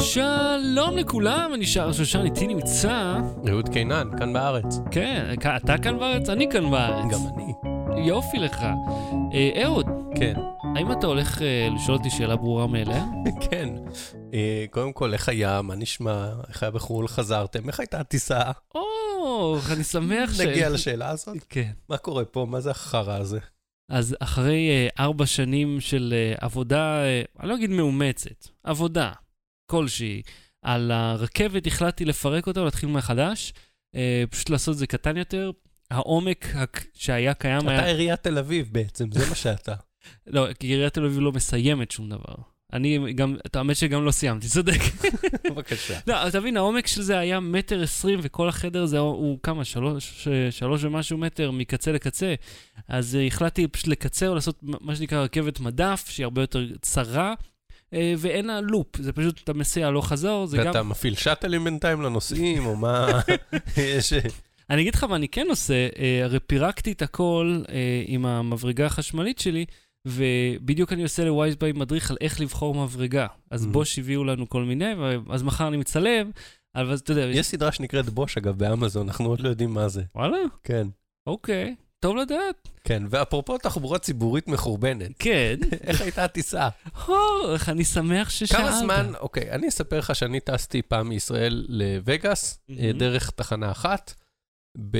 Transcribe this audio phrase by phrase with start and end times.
[0.00, 3.18] שלום לכולם, אני שר שושן, איתי נמצא...
[3.48, 4.80] אהוד קינן, כאן בארץ.
[4.90, 6.28] כן, אתה כאן בארץ?
[6.28, 7.04] אני כאן בארץ.
[7.12, 7.52] גם אני.
[8.06, 8.62] יופי לך.
[9.32, 9.86] אה, אהוד,
[10.16, 10.34] כן.
[10.76, 13.04] האם אתה הולך אה, לשאול אותי שאלה ברורה מאליה?
[13.50, 13.68] כן.
[14.34, 15.62] אה, קודם כל, איך היה?
[15.62, 16.28] מה נשמע?
[16.48, 17.08] איך היה בחו"ל?
[17.08, 17.68] חזרתם?
[17.68, 18.42] איך הייתה הטיסה?
[18.74, 20.40] או, אני שמח ש...
[20.40, 21.36] נגיע לשאלה הזאת.
[21.48, 21.70] כן.
[21.88, 22.46] מה קורה פה?
[22.50, 23.38] מה זה החרא הזה?
[23.90, 29.12] אז אחרי אה, ארבע שנים של אה, עבודה, אה, אני לא אגיד מאומצת, עבודה
[29.70, 30.22] כלשהי,
[30.62, 33.52] על הרכבת החלטתי לפרק אותה ולהתחיל מחדש,
[33.94, 35.50] אה, פשוט לעשות את זה קטן יותר.
[35.90, 37.78] העומק הק- שהיה קיים היה...
[37.78, 39.74] אתה עיריית תל אביב בעצם, זה מה שאתה.
[40.26, 42.34] לא, כי עיריית תל אביב לא מסיימת שום דבר.
[42.72, 44.80] אני גם, האמת שגם לא סיימתי, צודק.
[45.50, 45.98] בבקשה.
[46.06, 50.28] לא, אז תבין, העומק של זה היה מטר עשרים, וכל החדר הזה הוא, כמה, שלוש,
[50.50, 52.34] שלוש ומשהו מטר מקצה לקצה.
[52.88, 57.44] אז uh, החלטתי פשוט לקצר, לעשות מה שנקרא רכבת מדף, שהיא הרבה יותר צרה, uh,
[58.18, 60.66] ואין לה לופ, זה פשוט, אתה מסיע הלוך חזור, זה גם...
[60.66, 63.20] ואתה מפעיל שאטלים בינתיים לנוסעים, או מה?
[63.98, 64.12] יש...
[64.70, 68.86] אני אגיד לך מה אני כן עושה, אה, הרי פירקתי את הכל אה, עם המברגה
[68.86, 69.64] החשמלית שלי,
[70.06, 73.26] ובדיוק אני עושה לווייזביי מדריך על איך לבחור מברגה.
[73.50, 73.68] אז Mhm.
[73.68, 74.92] בוש הביאו לנו כל מיני,
[75.30, 76.30] אז מחר אני מצלם,
[76.74, 80.02] אבל אתה יודע, יש סדרה שנקראת בוש, אגב, באמזון, אנחנו עוד לא יודעים מה זה.
[80.14, 80.86] וואלה, כן.
[81.26, 82.68] אוקיי, טוב לדעת.
[82.84, 85.56] כן, ואפרופו תחבורה ציבורית מחורבנת, כן,
[85.86, 86.68] איך הייתה הטיסה?
[87.06, 87.14] הו,
[87.52, 88.60] איך אני שמח ששאלת.
[88.60, 92.90] כמה זמן, אוקיי, אני אספר לך שאני טסתי פעם מישראל לווגאס, אה.
[92.92, 94.14] דרך תחנה אחת.
[94.90, 94.98] ב...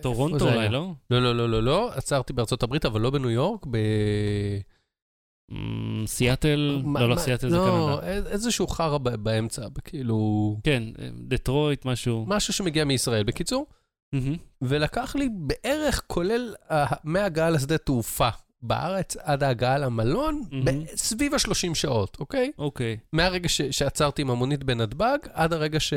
[0.00, 0.68] טורונטו אולי?
[0.68, 0.92] לא?
[1.10, 3.76] לא, לא, לא, לא, לא, עצרתי בארצות הברית, אבל לא בניו יורק, ב...
[5.52, 8.12] אמ, סיאטל, לא, לא סיאטל זה לא, קנדה.
[8.30, 10.56] איזשהו חרא באמצע, כאילו...
[10.64, 12.24] כן, אה, דטרויט, משהו.
[12.28, 13.24] משהו שמגיע מישראל.
[13.24, 13.66] בקיצור.
[14.62, 18.28] ולקח לי בערך, כולל ה- מההגעה לשדה תעופה
[18.62, 20.42] בארץ עד ההגעה למלון.
[20.64, 22.52] ב- סביב ה-30 שעות, אוקיי?
[22.58, 25.92] אוקיי, מהרגע ש- שעצרתי עם המונית בנתב"ג, עד הרגע ש-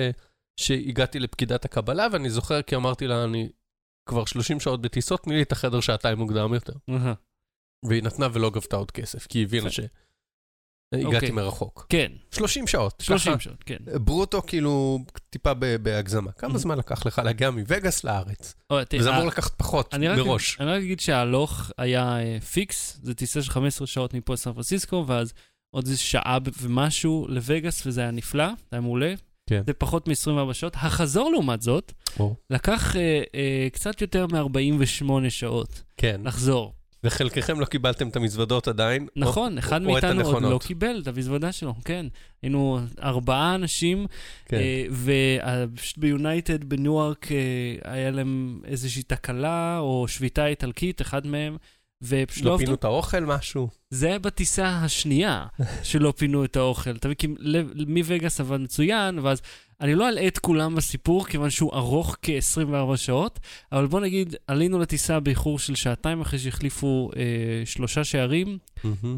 [0.59, 3.49] שהגעתי לפקידת הקבלה, ואני זוכר כי אמרתי לה, אני
[4.09, 6.73] כבר 30 שעות בטיסות, תני לי את החדר שעתיים מוקדם יותר.
[7.85, 9.81] והיא נתנה ולא גבתה עוד כסף, כי היא הבינה יפה.
[10.95, 11.31] שהגעתי אוקיי.
[11.31, 11.85] מרחוק.
[11.89, 13.01] כן, 30 שעות.
[13.01, 13.77] 30 ככה, שעות, כן.
[13.95, 14.99] ברוטו כאילו
[15.29, 16.31] טיפה בהגזמה.
[16.31, 16.57] כמה Mhm.
[16.57, 18.55] זמן לקח לך להגיע מווגאס לארץ?
[18.99, 20.57] וזה אמור לקחת פחות מראש.
[20.59, 25.03] אני רק אגיד שההלוך היה אה, פיקס, זה טיסה של 15 שעות מפה לסן פרנסיסקו,
[25.07, 25.33] ואז
[25.75, 29.13] עוד איזה שעה ומשהו לווגאס, וזה היה נפלא, זה היה מעולה.
[29.49, 29.61] כן.
[29.67, 30.73] זה פחות מ-24 שעות.
[30.75, 31.93] החזור, לעומת זאת.
[32.49, 36.21] לקח אה, אה, קצת יותר מ-48 שעות כן.
[36.23, 36.73] לחזור.
[37.07, 39.07] וחלקכם לא קיבלתם את המזוודות עדיין.
[39.15, 40.43] נכון, או- אחד או מאיתנו עוד.
[40.43, 42.05] לא קיבל את המזוודה שלו, כן.
[42.43, 44.05] היינו ארבעה אנשים,
[44.45, 44.57] כן.
[44.57, 44.85] אה,
[45.71, 47.37] ופשוט ביונייטד בניוארק אה,
[47.91, 51.57] היה להם איזושהי תקלה, או שביתה איטלקית, אחד מהם,
[52.03, 52.57] ופשוט לא לא.
[52.57, 53.69] פינו את האוכל, משהו?
[53.89, 55.45] זה היה בטיסה השנייה
[55.83, 56.91] שלא פינו את האוכל.
[56.95, 57.27] אתה מבין, כי
[57.87, 59.41] מווגאס עבד מצוין, ואז
[59.81, 63.39] אני לא אלאה את כולם בסיפור, כיוון שהוא ארוך כ-24 שעות,
[63.71, 67.21] אבל בוא נגיד, עלינו לטיסה באיחור של שעתיים אחרי שהחליפו אה,
[67.65, 68.57] שלושה שערים,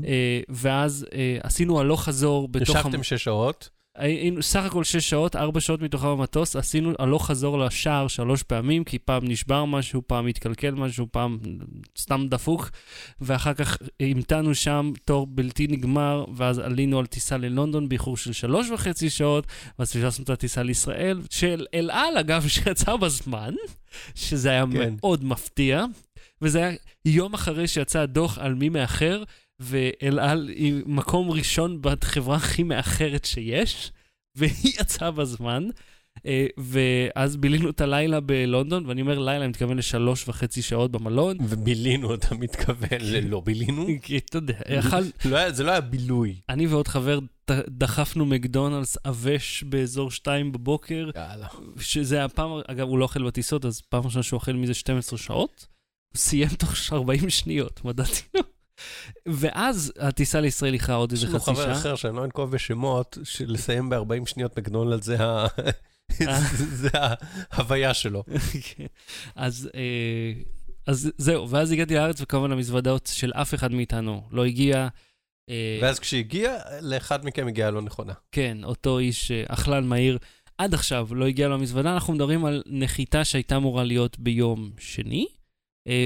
[0.08, 2.70] אה, ואז אה, עשינו הלוך חזור בתוך...
[2.76, 3.70] המ- ישבתם שש שעות.
[3.96, 8.84] היינו סך הכל שש שעות, ארבע שעות מתוכם במטוס, עשינו הלוך חזור לשער שלוש פעמים,
[8.84, 11.38] כי פעם נשבר משהו, פעם התקלקל משהו, פעם
[11.98, 12.70] סתם דפוק,
[13.22, 18.70] ואחר כך המתנו שם תור בלתי נגמר, ואז עלינו על טיסה ללונדון באיחור של שלוש
[18.70, 19.48] וחצי שעות,
[19.80, 23.54] ואז פספסנו את הטיסה לישראל, של אל על, אגב, שיצא בזמן,
[24.16, 24.94] שזה היה כן.
[25.02, 25.86] מאוד מפתיע,
[26.42, 29.24] וזה היה יום אחרי שיצא הדוח על מי מאחר,
[29.60, 33.92] ואל על היא מקום ראשון בחברה הכי מאחרת שיש,
[34.38, 35.64] והיא יצאה בזמן.
[36.26, 41.38] אה, ואז בילינו את הלילה בלונדון, ואני אומר לילה, אני מתכוון לשלוש וחצי שעות במלון.
[41.40, 43.86] ובילינו, אתה מתכוון ללא בילינו?
[44.02, 46.36] כי אתה יודע, יכל, לא זה לא היה בילוי.
[46.50, 47.20] אני ועוד חבר
[47.68, 51.48] דחפנו מקדונלדס עבש באזור שתיים בבוקר, יאללה.
[51.80, 55.68] שזה הפעם, אגב, הוא לא אוכל בטיסות, אז פעם ראשונה שהוא אוכל מזה 12 שעות.
[56.14, 58.42] הוא סיים תוך 40 שניות, מדעתי לו.
[59.26, 61.72] ואז הטיסה לישראל איחרה עוד יש איזה לנו חצי חבר שעה.
[61.72, 65.48] אחר שאני לא אנקוב בשמות, שלסיים ב-40 שניות מקדונלד זה ה...
[66.22, 66.40] אה.
[66.82, 68.24] זה ההוויה שלו.
[68.64, 68.86] כן.
[69.36, 70.34] אז, אה,
[70.88, 74.88] אז זהו, ואז הגעתי לארץ, וכמובן המזוודות של אף אחד מאיתנו לא הגיע.
[75.50, 78.14] אה, ואז כשהגיע, לאחד מכם הגיעה לא נכונה.
[78.32, 80.18] כן, אותו איש אה, אכלן מהיר.
[80.58, 85.28] עד עכשיו לא הגיע לו המזוודה, אנחנו מדברים על נחיתה שהייתה אמורה להיות ביום שני,
[85.30, 85.39] אה,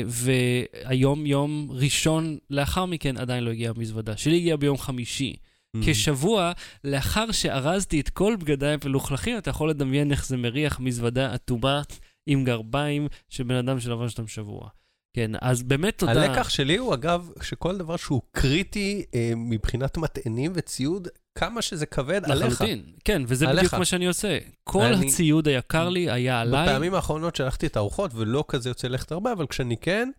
[0.07, 4.17] והיום, יום ראשון לאחר מכן, עדיין לא הגיעה המזוודה.
[4.17, 5.35] שלי הגיעה ביום חמישי.
[5.77, 5.79] Mm.
[5.85, 6.51] כשבוע
[6.83, 11.81] לאחר שארזתי את כל בגדיי המלוכלכים, אתה יכול לדמיין איך זה מריח מזוודה אטומה
[12.27, 14.69] עם גרביים של בן אדם שלבש אותם שבוע.
[15.15, 16.11] כן, אז באמת תודה.
[16.11, 22.21] הלקח שלי הוא, אגב, שכל דבר שהוא קריטי אה, מבחינת מטענים וציוד, כמה שזה כבד,
[22.31, 22.53] עליך.
[22.53, 22.83] לחלוטין.
[23.03, 23.59] כן, וזה עליך.
[23.59, 24.37] בדיוק מה שאני עושה.
[24.63, 26.67] כל אני- הציוד היקר לי היה עליי.
[26.69, 30.09] בפעמים האחרונות שלחתי את הארוחות, ולא כזה יוצא ללכת הרבה, אבל כשאני כן,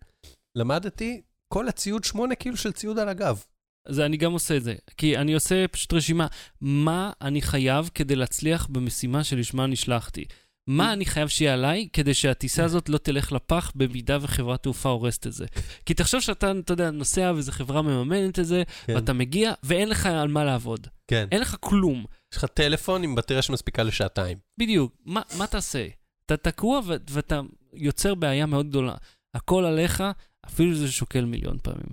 [0.57, 1.21] למדתי
[1.53, 3.43] כל הציוד, שמונה קילו של ציוד על הגב.
[3.87, 4.75] אז אני גם עושה את זה.
[4.97, 6.27] כי אני עושה פשוט רשימה,
[6.61, 10.25] מה אני חייב כדי להצליח במשימה שלשמה נשלחתי.
[10.67, 15.27] מה אני חייב שיהיה עליי כדי שהטיסה הזאת לא תלך לפח במידה וחברת תעופה הורסת
[15.27, 15.45] את זה.
[15.85, 18.95] כי תחשוב שאתה, אתה יודע, נוסע ואיזו חברה מממנת את זה, כן.
[18.95, 20.87] ואתה מגיע ואין לך על מה לעבוד.
[21.07, 21.27] כן.
[21.31, 22.05] אין לך כלום.
[22.33, 24.37] יש לך טלפון עם בטריה שמספיקה לשעתיים.
[24.59, 24.95] בדיוק.
[25.05, 25.87] מה, מה תעשה?
[26.25, 27.41] אתה תקוע ואתה
[27.73, 28.95] יוצר בעיה מאוד גדולה.
[29.35, 30.03] הכל עליך,
[30.47, 31.87] אפילו שזה שוקל מיליון פעמים.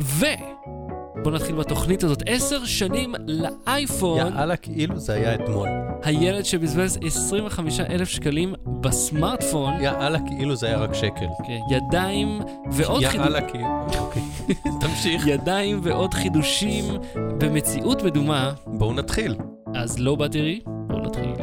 [0.00, 2.22] ובוא נתחיל בתוכנית הזאת.
[2.26, 5.68] עשר שנים לאייפון, יאללה, כאילו זה היה אתמול.
[6.02, 11.26] הילד שבזבז 25 אלף שקלים בסמארטפון, יאללה, כאילו זה היה רק שקל.
[11.46, 12.40] כן, ידיים
[12.72, 13.20] ועוד חידושים.
[13.20, 13.86] יאללה, כאילו...
[13.98, 14.22] אוקיי.
[14.80, 15.26] תמשיך.
[15.26, 16.84] ידיים ועוד חידושים
[17.14, 19.34] במציאות מדומה, בואו נתחיל.
[19.74, 21.34] אז לא באטרי, בואו נתחיל.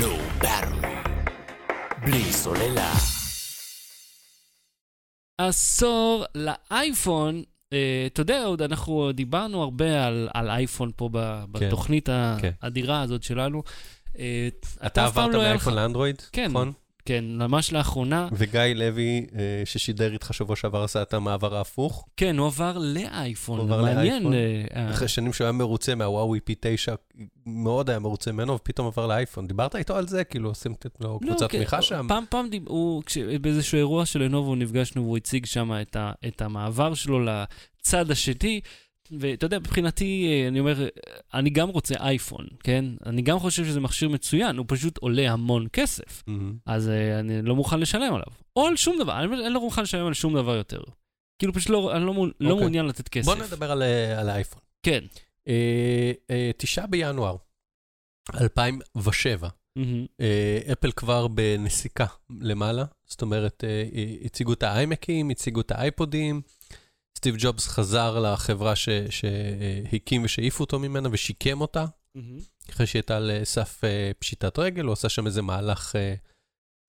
[0.00, 0.92] לא באטרי.
[2.04, 3.17] בלי סוללה.
[5.38, 7.42] עשור לאייפון.
[7.72, 12.08] אה, אתה יודע, עוד אנחנו דיברנו הרבה על, על אייפון פה ב, בתוכנית
[12.40, 12.50] כן.
[12.62, 13.62] האדירה הזאת שלנו.
[14.18, 14.48] אה,
[14.86, 16.48] אתה עברת לא מאייפון לאנדרואיד, כן.
[16.50, 16.72] נכון?
[17.08, 18.28] כן, ממש לאחרונה.
[18.32, 22.08] וגיא לוי, אה, ששידר איתך שבוע שעבר, עשה את המעבר ההפוך.
[22.16, 23.58] כן, הוא עבר לאייפון.
[23.58, 24.22] הוא עבר מעניין.
[24.22, 24.32] לאייפון.
[24.32, 26.94] אה, אה, אחרי שנים שהוא היה מרוצה מהוואוי פי 9,
[27.46, 29.46] מאוד היה מרוצה ממנו, ופתאום עבר לאייפון.
[29.46, 30.24] דיברת איתו על זה?
[30.24, 32.06] כאילו, עושים לו לא, קבוצת כן, תמיכה שם?
[32.08, 32.68] פעם, פעם דיב...
[32.68, 33.18] הוא, כש...
[33.18, 36.12] באיזשהו אירוע של לנובו נפגשנו והוא הציג שם את, ה...
[36.28, 38.60] את המעבר שלו לצד השני.
[39.18, 40.88] ואתה יודע, מבחינתי, אה, אני אומר, אה,
[41.34, 42.84] אני גם רוצה אייפון, כן?
[43.06, 46.24] אני גם חושב שזה מכשיר מצוין, הוא פשוט עולה המון כסף.
[46.26, 46.56] מהמם.
[46.66, 48.32] אז אה, אני לא מוכן לשלם עליו.
[48.56, 50.80] או על שום דבר, אני, אני לא מוכן לשלם על שום דבר יותר.
[51.38, 52.60] כאילו פשוט לא, אני לא, לא אוקיי.
[52.60, 53.26] מעוניין לתת כסף.
[53.26, 53.82] בוא נדבר על,
[54.18, 54.60] על האייפון.
[54.82, 55.04] כן.
[55.48, 57.36] אה, אה, תשעה בינואר
[58.40, 60.06] 2007, מהמם.
[60.20, 62.06] אה, אפל כבר בנסיקה
[62.40, 63.84] למעלה, זאת אומרת, אה,
[64.24, 66.40] הציגו את האיימקים, הציגו את האייפודים,
[67.18, 71.84] סטיב ג'ובס חזר לחברה ש- שהקים ושהעיפו אותו ממנה ושיקם אותה,
[72.14, 72.38] מהמם.
[72.70, 76.14] אחרי שהיא הייתה על סף אה, פשיטת רגל, הוא עשה שם איזה מהלך אה,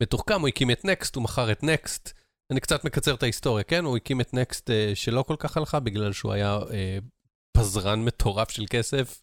[0.03, 2.13] מתוחכם, הוא הקים את נקסט, הוא מכר את נקסט.
[2.51, 3.85] אני קצת מקצר את ההיסטוריה, כן?
[3.85, 6.97] הוא הקים את נקסט אה, שלא כל כך הלכה, בגלל שהוא היה אה,
[7.57, 9.21] פזרן מטורף של כסף,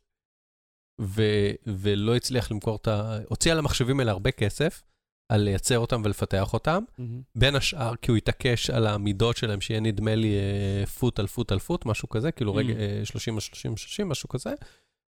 [1.00, 3.18] ו- ולא הצליח למכור את ה...
[3.28, 4.82] הוציא על המחשבים האלה הרבה כסף,
[5.28, 6.82] על לייצר אותם ולפתח אותם.
[6.98, 7.22] מהמם.
[7.34, 11.52] בין השאר, כי הוא התעקש על המידות שלהם, שיהיה נדמה לי אה, פוט על פוט
[11.52, 12.56] על פוט, משהו כזה, כאילו Mm.
[12.56, 14.50] רגע, אה, 30 על 30 על 30, משהו כזה.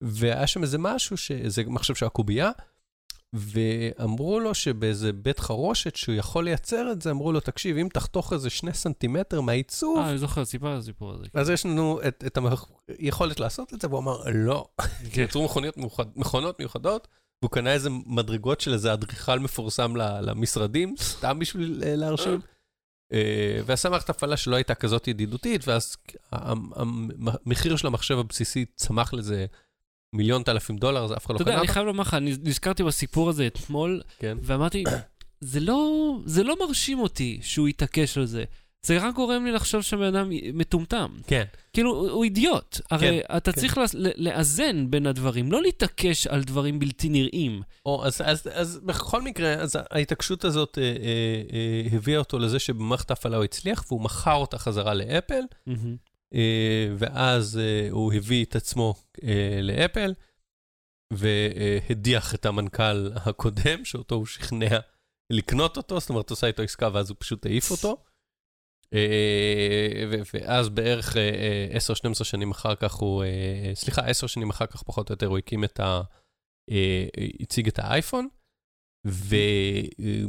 [0.01, 2.51] והיה שם איזה משהו, שזה מחשב שהיה קובייה,
[3.33, 8.33] ואמרו לו שבאיזה בית חרושת שהוא יכול לייצר את זה, אמרו לו, תקשיב, אם תחתוך
[8.33, 11.25] איזה שני סנטימטר מהעיצוב, אה, אני זוכר, סיפר על הסיפור הזה.
[11.35, 12.39] אז יש לנו את, את
[12.99, 14.69] היכולת לעשות את זה, והוא אמר, לא.
[15.13, 15.23] כן.
[15.25, 17.09] יצרו מכוניות מיוחד, מכונות מיוחדות,
[17.43, 22.41] והוא קנה איזה מדרגות של איזה אדריכל מפורסם למשרדים, סתם בשביל אה, להרשים.
[23.13, 25.97] אה, ועשה מערכת הפעלה שלא הייתה כזאת ידידותית, ואז
[26.33, 29.47] המחיר של המחשב הבסיסי צמח לזה
[30.13, 31.69] מיליון אלפים דולר, אז אף אחד לא אתה קנה יודע, אני.
[31.69, 34.39] חייב לומר לך, אני נזכרתי בסיפור הזה אתמול, כן.
[34.43, 34.85] ואמרתי,
[35.41, 38.45] זה לא, זה לא מרשים אותי שהוא יתעקש על זה.
[38.83, 41.17] זה רק גורם לי לחשוב שהבן אדם מטומטם.
[41.27, 41.45] כן.
[41.73, 42.81] כאילו, הוא, הוא אידיוט.
[42.91, 43.61] הרי אתה כן.
[43.61, 47.63] צריך לס- ל- לאזן בין הדברים, לא להתעקש על דברים בלתי נראים.
[47.87, 50.93] או, אז, אז, אז בכל מקרה, אז ההתעקשות הזאת אה, אה,
[51.53, 55.43] אה, הביאה אותו לזה שבמערכת ההפעלה הוא הצליח, והוא מכר אותה חזרה לאפל.
[55.67, 55.97] מהמם.
[56.35, 58.95] אה, ואז אה, הוא הביא את עצמו
[59.25, 60.15] אה, לאפל,
[61.13, 64.79] והדיח את המנכ"ל הקודם, שאותו הוא שכנע
[65.33, 67.97] לקנות אותו, זאת אומרת, עושה איתו עסקה ואז הוא פשוט העיף אותו.
[68.95, 70.05] אה,
[70.35, 71.31] ואז בערך אה,
[71.73, 71.79] אה,
[72.11, 75.39] 10-12 שנים אחר כך הוא, אה, סליחה, 10 שנים אחר כך פחות או יותר הוא
[75.39, 76.01] הקים את ה...
[76.71, 77.07] אה,
[77.41, 78.29] הציג את האייפון,
[79.05, 80.27] ואיך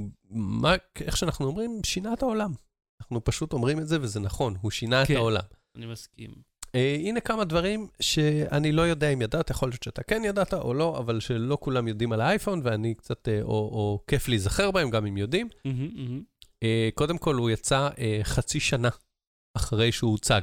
[1.18, 2.54] שאנחנו אומרים, שינה את העולם.
[3.02, 5.16] אנחנו פשוט אומרים את זה וזה נכון, הוא שינה את כן.
[5.16, 5.44] העולם.
[5.76, 6.30] אני מסכים.
[6.76, 10.74] אה, הנה כמה דברים שאני לא יודע אם ידעת, יכול להיות שאתה כן ידעת או
[10.74, 14.90] לא, אבל שלא כולם יודעים על האייפון, ואני קצת, אה, או, או כיף להיזכר בהם,
[14.90, 15.50] גם אם יודעים.
[15.66, 16.24] מהמם, מהמם.
[16.64, 18.90] אה, קודם כל, הוא יצא אה, חצי שנה
[19.58, 20.42] אחרי שהוא הוצג.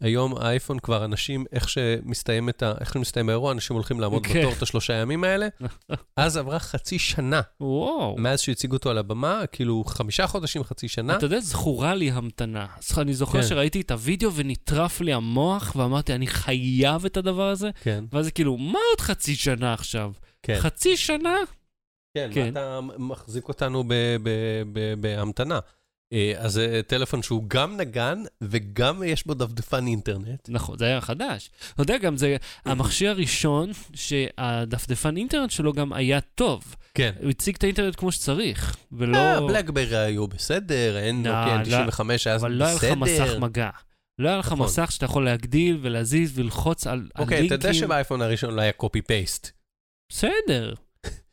[0.00, 4.40] היום האייפון כבר אנשים, איך שמסתיים, את ה, איך שמסתיים האירוע, אנשים הולכים לעמוד כן.
[4.40, 5.48] בתור את השלושה ימים האלה.
[6.16, 8.16] אז עברה חצי שנה וואו.
[8.18, 11.16] מאז שהציגו אותו על הבמה, כאילו חמישה חודשים, חצי שנה.
[11.16, 12.66] אתה יודע, זכורה לי המתנה.
[12.98, 13.46] אני זוכר כן.
[13.46, 17.70] שראיתי את הוידאו ונטרף לי המוח, ואמרתי, אני חייב את הדבר הזה.
[17.82, 20.12] כן, ואז כאילו, מה עוד חצי שנה עכשיו?
[20.42, 20.58] כן.
[20.60, 21.36] חצי שנה?
[22.18, 22.46] כן, כן.
[22.46, 23.84] ואתה מחזיק אותנו
[25.00, 25.58] בהמתנה.
[26.12, 30.48] אה, אז זה טלפון שהוא גם נגן וגם יש בו דפדפן אינטרנט.
[30.48, 31.50] נכון, זה היה חדש.
[31.74, 36.76] אתה יודע, גם זה המכשיר הראשון שהדפדפן אינטרנט שלו גם היה טוב.
[36.94, 37.12] כן.
[37.22, 39.18] הוא הציג את האינטרנט כמו שצריך, ולא...
[39.18, 43.22] אה, בלקברי היו בסדר, אין לא, נוקיה לא, 95 היה אבל לא היה לך מסך
[43.22, 43.38] בסדר.
[43.38, 43.70] מגע.
[44.18, 44.66] לא היה לך נכון.
[44.66, 47.86] מסך שאתה יכול להגדיל ולהזיז וללחוץ על על אוקיי, אתה יודע לינקים.
[47.86, 49.50] שבאייפון הראשון לא היה קופי פייסט.
[50.12, 50.74] בסדר,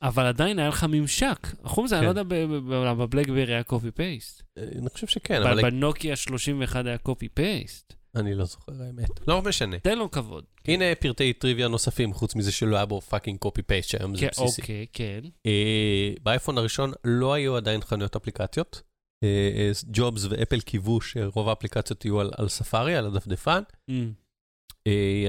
[0.01, 1.47] אבל עדיין היה לך ממשק.
[1.63, 2.19] חוץ מזה, אני לא כן.
[2.19, 4.43] יודע בבלקברי היה קופי פייסט.
[4.57, 7.93] אני חושב שכן, אבל בנוקיה 31 היה קופי פייסט.
[8.15, 9.27] אני לא זוכר האמת.
[9.27, 9.79] לא משנה.
[9.79, 10.43] תן לו כבוד.
[10.67, 14.27] הנה פרטי טריוויה נוספים, חוץ מזה שלא היה בו fucking copy paste, שהיום זה כן,
[14.31, 14.61] בסיסי.
[14.61, 15.19] אוקיי, כן.
[15.45, 18.81] אה, באייפון הראשון לא היו עדיין חנויות אפליקציות.
[19.23, 23.61] אה, אה, ג'ובס ואפל קיוו שרוב האפליקציות יהיו על, ספארי, על הדפדפן,
[23.91, 23.93] Mm.
[23.93, 24.05] אה,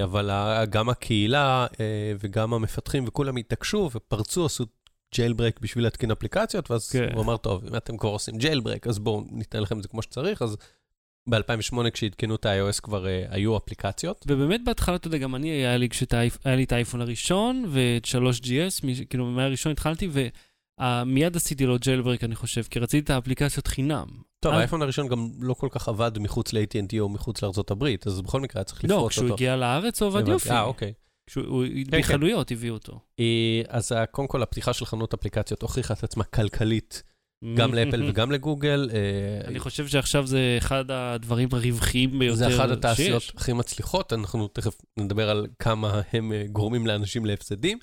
[0.03, 1.85] אבל ה- גם הקהילה אה,
[2.19, 4.65] וגם המפתחים וכולם התעקשו ופרצו, עשו
[5.33, 7.09] break בשביל להתקין אפליקציות, ואז כן.
[7.13, 10.01] הוא אמר, טוב, אם אתם כבר עושים break, אז בואו ניתן לכם את זה כמו
[10.01, 10.57] שצריך, אז
[11.29, 14.25] ב-2008 כשעדכנו את ה-iOS כבר אה, היו אפליקציות.
[14.27, 18.05] ובאמת בהתחלה, אתה יודע, גם אני, היה לי, האייפ- היה לי את האייפון הראשון ואת
[18.05, 20.09] 3GS, מ- כאילו מהראשון התחלתי,
[20.81, 24.05] ומיד עשיתי לו ג'לברק, אני חושב, כי רציתי את האפליקציות חינם.
[24.39, 28.07] טוב, אז- האייפון הראשון גם לא כל כך עבד מחוץ ל-AT&T או מחוץ לארצות הברית,
[28.07, 29.33] אז בכל מקרה צריך לא, לפרוט כשהוא אותו.
[29.33, 30.27] הגיע לארץ הוא עבד.
[30.27, 30.49] יופי.
[30.49, 30.93] אה, אוקיי.
[31.27, 31.97] כשהוא- הוא- כן.
[31.99, 32.99] מחנויות הביאו אותו.
[33.19, 33.25] אה,
[33.67, 37.03] אז ה- קודם כל, הפתיחה של חנות אפליקציות הוכיחה את עצמה כלכלית,
[37.57, 38.89] גם לאפל וגם לגוגל.
[38.93, 43.33] אה, אני חושב שעכשיו זה אחד הדברים הרווחיים ביותר זה אחת התעשיות שיש.
[43.37, 47.77] הכי מצליחות, אנחנו תכף נדבר על כמה הם אה, גורמים לאנשים להפסדים,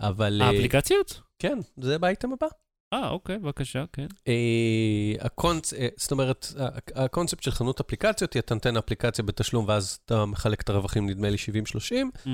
[0.00, 1.20] אבל אה, האפליקציות?
[1.38, 2.46] כן, זה באייטם הבא.
[2.92, 4.06] אה, אוקיי, בבקשה, כן.
[4.28, 4.32] אה.
[5.78, 6.46] אה, זאת אומרת,
[6.94, 11.30] הקונספט של חנות אפליקציות היא אתה נותן אפליקציה בתשלום ואז אתה מחלק את הרווחים, נדמה
[11.30, 12.28] לי 70-30, Mm,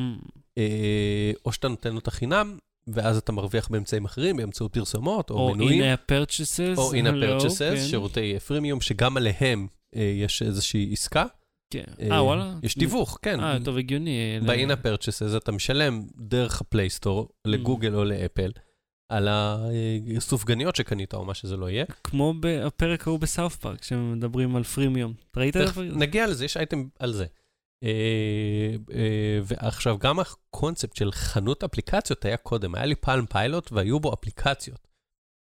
[0.59, 5.55] אה, או שאתה נותן אותה חינם, ואז אתה מרוויח באמצעים אחרים, באמצעות פרסומות או או
[5.55, 5.83] מנויים.
[5.83, 6.79] in-app purchases.
[6.79, 7.87] או in-app לא, purchases, כן.
[7.89, 11.25] שירותי freemium, שגם עליהם אה, יש איזושהי עסקה.
[11.71, 11.85] כן.
[12.01, 12.55] אה, וואלה.
[12.63, 13.41] יש תיווך, כן.
[13.41, 14.41] אה, טוב, הגיוני.
[14.47, 18.51] ב-in-app purchases אתה משלם דרך ה Play Store, לגוגל או לאפל,
[19.09, 19.29] על
[20.17, 21.85] הסופגניות שקנית או מה שזה לא יהיה.
[22.05, 25.15] כמו בפרק ההוא בסאוף פארק, שמדברים על freemium.
[25.37, 25.57] ראית?
[25.57, 25.83] את זה?
[25.83, 27.27] נגיע לזה, יש אייטם על זה.
[27.85, 34.01] אה, אה, ועכשיו, גם הקונספט של חנות אפליקציות היה קודם, היה לי פאלם פיילוט והיו
[34.01, 34.89] בו אפליקציות.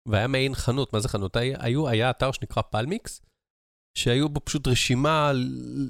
[0.09, 1.37] והיה מעין חנות, מה זה חנות?
[1.37, 3.21] היה, היו, היה אתר שנקרא פלמיקס,
[3.99, 5.33] שהיו בו פשוט רשימה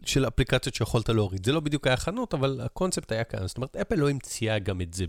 [0.07, 1.47] של אפליקציות שיכולת להוריד.
[1.47, 3.47] זה לא בדיוק היה חנות, אבל הקונספט היה כאן.
[3.47, 5.05] זאת אומרת, אפל לא המציאה גם את זה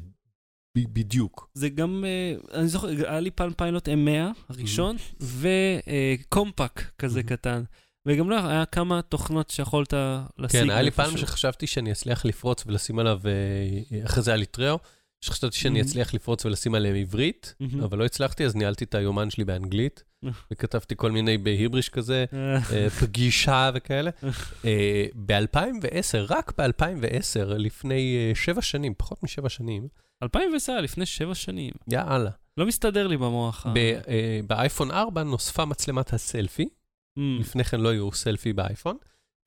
[0.77, 1.50] בדיוק.
[1.53, 7.24] זה גם, אה, אני זוכר, היה לי פעם פיילוט M100 הראשון, וקומפק כזה Mhm.
[7.24, 7.63] קטן.
[8.08, 9.94] וגם לא, היה כמה תוכנות שיכולת
[10.38, 10.62] להשיג.
[10.62, 11.18] כן, היה לי פעם.
[11.18, 14.77] שחשבתי שאני אצליח לפרוץ ולשים עליו, אה, אחרי זה היה לי טריו,
[15.22, 15.82] שחשבתי שאני.
[15.82, 17.84] אצליח לפרוץ ולשים עליהם עברית, Mhm.
[17.84, 20.30] אבל לא הצלחתי, אז ניהלתי את היומן שלי באנגלית, אה.
[20.51, 24.12] וכתבתי כל מיני בהיבריש כזה, אה, אה, פגישה וכאלה.
[25.15, 25.88] ב-2010,
[26.30, 29.88] רק ב-2010, לפני אה, שבע שנים, פחות משבע שנים,
[30.24, 31.74] 2010 היה לפני שבע שנים.
[31.92, 32.30] יאללה.
[32.58, 33.65] לא מסתדר לי במוח.
[33.74, 33.77] ב-
[34.08, 36.68] אה, באייפון 4 נוספה מצלמת הסלפי,
[37.20, 37.22] Mm.
[37.39, 38.98] לפני כן לא היו סלפי באייפון,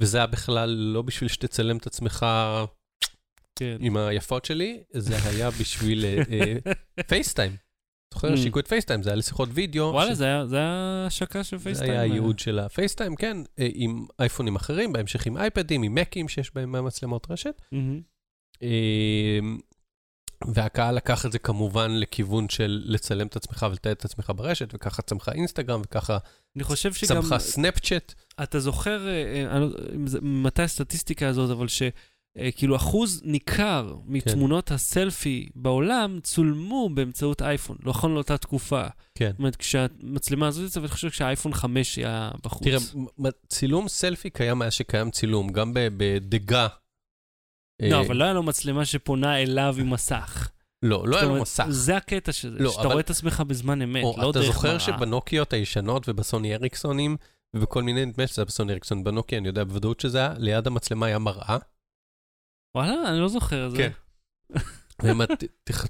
[0.03, 2.27] וזה היה בכלל לא בשביל שתצלם את עצמך
[3.59, 3.77] כן.
[3.81, 6.57] עם היפות שלי, זה היה בשביל אה,
[7.09, 7.57] פייסטיים.
[8.15, 8.37] זוכר, Mm.
[8.37, 9.85] שיקו את פייסטיים, זה היה לשיחות וידאו.
[9.93, 10.59] וואלה, ש- זה היה- זה
[11.07, 11.91] השקה של זה פייסטיים.
[11.91, 16.55] היה הייעוד של הפייסטיים, כן, אה, עם אייפונים אחרים, בהמשך עם אייפדים, עם מקים שיש
[16.55, 17.63] בהם מצלמות רשת.
[17.73, 18.01] מהמם.
[20.43, 24.75] אה, והקהל לקח את זה כמובן לכיוון של לצלם את עצמך ולתעד את עצמך ברשת,
[24.75, 26.19] וככה צמחה אינסטגרם, וככה
[26.57, 27.23] אני חושב שגם...
[27.23, 28.15] צמחה סנאפצ'אט.
[28.43, 29.71] אתה זוכר, אה, אה, לא-
[30.23, 34.13] מתי הסטטיסטיקה הזאת, אבל שכאילו אחוז ניכר כן.
[34.13, 38.83] מתמונות הסלפי בעולם צולמו באמצעות אייפון, לא נכון לאותה תקופה.
[39.15, 39.31] כן.
[39.31, 42.63] זאת אומרת, כשהמצלמה הזאת יצאה, ואני חושב כשהאייפון 5 היה בחוץ.
[42.63, 42.79] תראה,
[43.49, 46.69] צילום סלפי קיים מאז שקיים צילום, גם בדגה.
[47.83, 50.49] לא, אה, אבל לא היה לו מצלמה שפונה אליו עם מסך.
[50.83, 51.67] לא, לא היה לו מסך.
[51.69, 54.39] זה הקטע של זה, לא, שאתה אבל- רואה את עצמך בזמן אמת, או, לא אתה
[54.39, 54.81] דרך זוכר מראה.
[54.81, 57.17] שבנוקיות הישנות ובסוני אריקסונים
[57.57, 61.07] ובכל מיני, נדמה שזה היה בסוני אריקסון, בנוקיה, אני יודע בוודאות שזה היה, ליד המצלמה
[61.07, 61.57] היה מראה.
[62.77, 63.77] וואלה, אני לא זוכר את זה.
[63.77, 63.91] כן.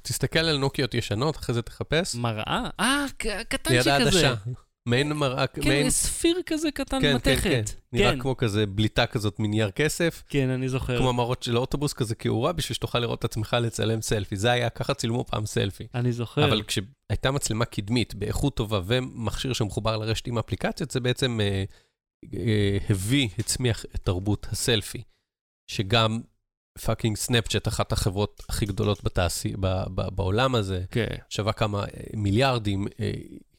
[0.02, 2.68] תסתכל על נוקיות ישנות, אחרי זה תחפש, מראה?
[2.80, 3.92] אה, ק- ליד קטנצ'יק כזה.
[3.94, 4.34] העדשה.
[4.86, 7.32] מעין מראה, כן, מעין, ספיר כזה קטן כן, כן, כן.
[7.32, 7.80] מתכת.
[7.92, 10.98] נראה כן, כמו כזה בליטה כזאת מנייר כסף, כן, אני זוכר.
[10.98, 14.36] כמו המראות של האוטובוס כזה כאורה, בשביל שתוכל לראות את עצמך לצלם סלפי.
[14.36, 15.86] זה היה, ככה צילמו פעם סלפי.
[15.94, 16.44] אני זוכר.
[16.44, 21.64] אבל כשהייתה מצלמה קדמית באיכות טובה ומכשיר שמחובר לרשת עם אפליקציות, זה בעצם אה,
[22.34, 25.02] אה, הביא, הצמיח את תרבות הסלפי,
[25.70, 26.20] שגם
[26.84, 31.06] fucking סנאפצ'אט, אחת החברות הכי גדולות בתעשי, ב, ב, בעולם הזה, כן.
[31.28, 33.12] שווה כמה אה, מיליארדים, אה,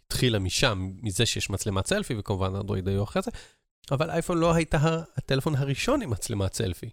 [0.08, 3.32] התחילה משם, מזה שיש מצלמת סלפי, וכמובן אנדרואיד היו אחרי זה,
[3.92, 4.78] אבל אייפון לא הייתה
[5.18, 6.90] הטלפון הראשון עם מצלמת סלפי.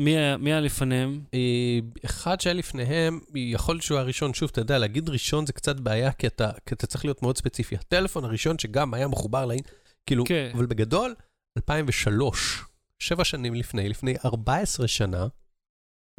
[0.00, 1.24] מי היה- מי היה לפניהם?
[1.34, 5.80] אה, אחד שהיה לפניהם, יכול להיות שהוא הראשון, שוב, אתה יודע, להגיד ראשון זה קצת
[5.80, 7.76] בעיה, כי אתה, כי אתה צריך להיות מאוד ספציפי.
[7.76, 9.60] הטלפון הראשון שגם היה מחובר לאין,
[10.06, 10.50] כאילו, כן.
[10.54, 11.14] אבל בגדול,
[11.56, 12.62] 2003,
[12.98, 15.26] שבע שנים לפני, לפני 14 שנה,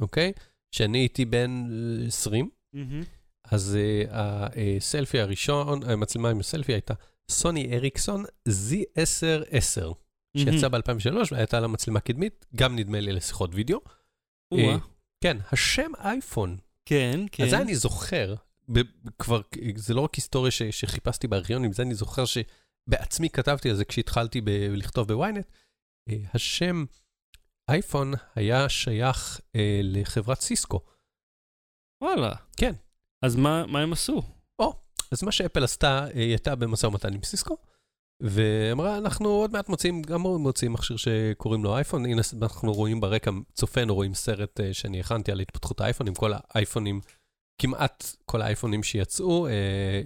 [0.01, 0.33] אוקיי?
[0.75, 1.63] שאני הייתי בן
[2.01, 2.49] אה, 20,
[3.51, 4.13] אז uh,
[4.77, 6.93] הסלפי הראשון, המצלמה עם הסלפי הייתה
[7.31, 9.93] סוני אריקסון Z10-10,
[10.37, 13.79] שיצא ב-2003 והייתה לה מצלמה קדמית, גם נדמה לי לשיחות וידאו.
[14.53, 14.75] אה,
[15.23, 17.43] כן, השם אייפון, כן, כן.
[17.43, 18.35] אז זה אני זוכר,
[19.19, 19.41] כבר,
[19.75, 24.41] זה לא רק היסטוריה ש, שחיפשתי בארכיונים, זה אני זוכר שבעצמי כתבתי על זה כשהתחלתי
[24.41, 25.47] ב- לכתוב בוויינט.
[26.09, 26.85] אה, השם
[27.69, 30.79] אייפון היה שייך אה, לחברת סיסקו.
[32.03, 32.35] וואלה.
[32.57, 32.73] כן.
[33.23, 34.21] אז מה מה הם עשו?
[35.13, 37.57] אז מה שאפל עשתה, היא הייתה במשא ומתן עם סיסקו,
[38.21, 42.05] ואמרה, אנחנו עוד מעט מוצאים, גם מוצאים מכשיר שקוראים לו אייפון.
[42.05, 46.31] הנה, אנחנו רואים ברקע, צופינו רואים סרט אה, שאני הכנתי על התפתחות האייפון, עם כל
[46.35, 47.01] האייפונים,
[47.61, 49.51] כמעט כל האייפונים שיצאו, אה,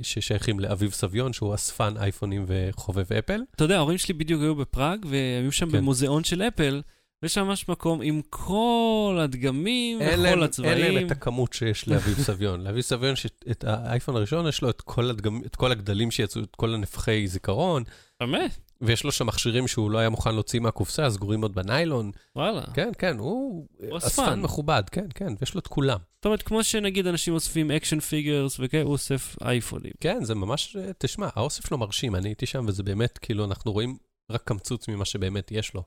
[0.02, 3.42] ששייכים לאביב סביון, שהוא אספן אייפונים וחובב אפל.
[3.56, 5.78] אתה יודע, ההורים שלי בדיוק היו בפראג, והיו שם כן.
[5.78, 6.82] במוזיאון של אפל,
[7.24, 10.96] ויש ממש מקום עם כל הדגמים וכל להם, אין הצבעים.
[10.96, 12.62] להם את הכמות שיש לאביב סביון.
[12.62, 16.56] לאביב סביון, שאת האייפון הראשון, יש לו את כל, הדגמ, את כל הגדלים שיצאו, את
[16.56, 17.84] כל הנפחי זיכרון,
[18.20, 18.58] באמת?
[18.82, 22.12] ויש לו שם מכשירים שהוא לא היה מוכן להוציא מהקופסה, סגורים עוד בניילון.
[22.36, 22.62] וואלה.
[22.74, 24.42] כן, כן, הוא אספן.
[24.42, 25.98] מכובד, כן, כן, ויש לו את כולם.
[26.16, 29.92] זאת אומרת, כמו שנגיד אנשים אוספים action figures וכאלה, הוא אוסף אייפונים.
[30.00, 33.72] כן, זה ממש, אה, תשמע, האוסף שלו מרשים, אני הייתי שם, וזה באמת, כאילו, אנחנו
[33.72, 33.98] רואים
[34.32, 35.84] רק קמצוץ ממה שבאמת יש לו.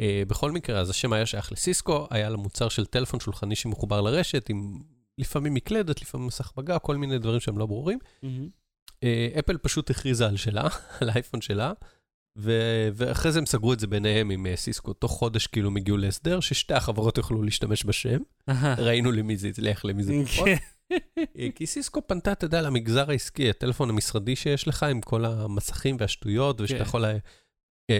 [0.00, 4.00] Uh, בכל מקרה, אז השם היה שייך לסיסקו, היה לה מוצר של טלפון שולחני שמחובר
[4.00, 4.78] לרשת, עם
[5.18, 7.98] לפעמים מקלדת, לפעמים מסך מגע, כל מיני דברים שהם לא ברורים.
[9.02, 10.68] אה, אפל פשוט הכריזה על שלה,
[11.00, 11.72] על האייפון שלה,
[12.38, 14.92] ו- ואחרי זה הם סגרו את זה ביניהם עם אה, סיסקו.
[14.92, 18.18] תוך חודש כאילו הם הגיעו להסדר ששתי החברות יוכלו להשתמש בשם.
[18.78, 20.48] ראינו למי זה הצליח, למי זה פחות.
[20.48, 20.56] כן.
[21.54, 26.60] כי סיסקו פנתה, אתה יודע, למגזר העסקי, הטלפון המשרדי שיש לך עם כל המסכים והשטויות,
[26.60, 26.84] ושאתה כן.
[26.84, 27.04] יכול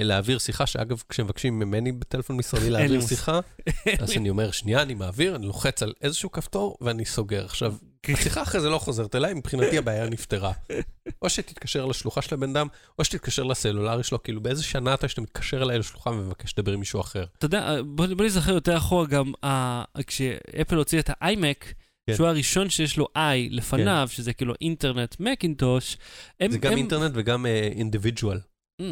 [0.00, 3.00] להעביר שיחה, שאגב, כשמבקשים ממני בטלפון משרדי להעביר.
[3.00, 3.40] שיחה,
[3.98, 7.44] אז אני אומר, שנייה, אני מעביר, אני לוחץ על איזשהו כפתור ואני סוגר.
[7.44, 7.74] עכשיו,
[8.08, 10.52] השיחה אחרי זה לא חוזרת אליי, מבחינתי הבעיה נפתרה.
[11.22, 12.66] או שתתקשר לשלוחה של הבן אדם,
[12.98, 16.78] או שתתקשר לסלולרי שלו, כאילו באיזה שנה אתה שאתה מתקשר אליי לשלוחה ומבקש לדבר עם
[16.78, 17.24] מישהו אחר.
[17.38, 21.74] אתה יודע, בוא בוא נזכר יותר אחורה גם, אה, כשאפל הוציא את האיימק,
[22.06, 22.16] כן.
[22.16, 25.96] שהוא הראשון שיש לו איי לפניו, שזה כאילו אינטרנט מקינטוש,
[26.40, 26.50] הם...
[26.50, 28.38] זה גם הם- אינטרנט וגם אינדיבידואל.
[28.82, 28.84] Mm.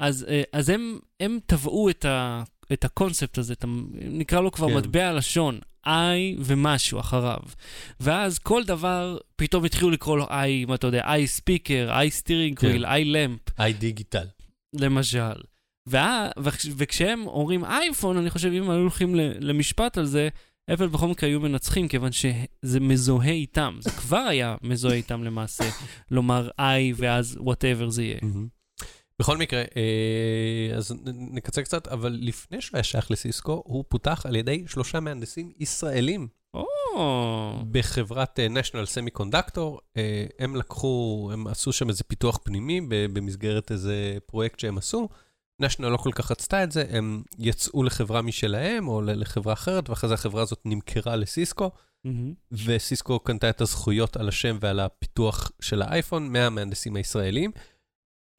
[0.00, 4.68] אז, אה, אז הם, הם טבעו את, ה, את הקונספט הזה, את נקרא לו כבר
[4.68, 4.76] כן.
[4.76, 5.90] מטבע לשון, I
[6.38, 7.38] ומשהו אחריו.
[8.00, 11.04] ואז כל דבר, פתאום התחילו לקרוא לו I, מה אתה יודע,
[11.38, 12.76] speaker, I steering כן.
[12.76, 14.26] wheel, I lamp, איי דיגיטל.
[14.74, 15.32] למשל.
[15.88, 20.28] וה, וכש- וכשהם אומרים אייפון, אני חושב, אם היו הולכים למשפט על זה,
[20.74, 23.76] אפל בכל מקרה היו מנצחים, כיוון שזה מזוהה איתם.
[23.80, 25.64] זה כבר היה מזוהה איתם למעשה,
[26.10, 28.18] לומר I ואז whatever זה יהיה.
[29.20, 34.36] בכל מקרה, אה, אז נקצר קצת, אבל לפני שהוא היה שייך לסיסקו, הוא פותח על
[34.36, 36.66] ידי שלושה מהנדסים ישראלים או,
[37.70, 39.78] בחברת אה, national semiconductor.
[39.96, 45.08] אה, הם לקחו, הם עשו שם איזה פיתוח פנימי במסגרת איזה פרויקט שהם עשו.
[45.62, 50.08] national לא כל כך רצתה את זה, הם יצאו לחברה משלהם או לחברה אחרת, ואחרי
[50.08, 51.70] זה החברה הזאת נמכרה לסיסקו,
[52.04, 52.34] מהמם.
[52.52, 57.50] וסיסקו קנתה את הזכויות על השם ועל הפיתוח של האייפון מהמהנדסים הישראלים.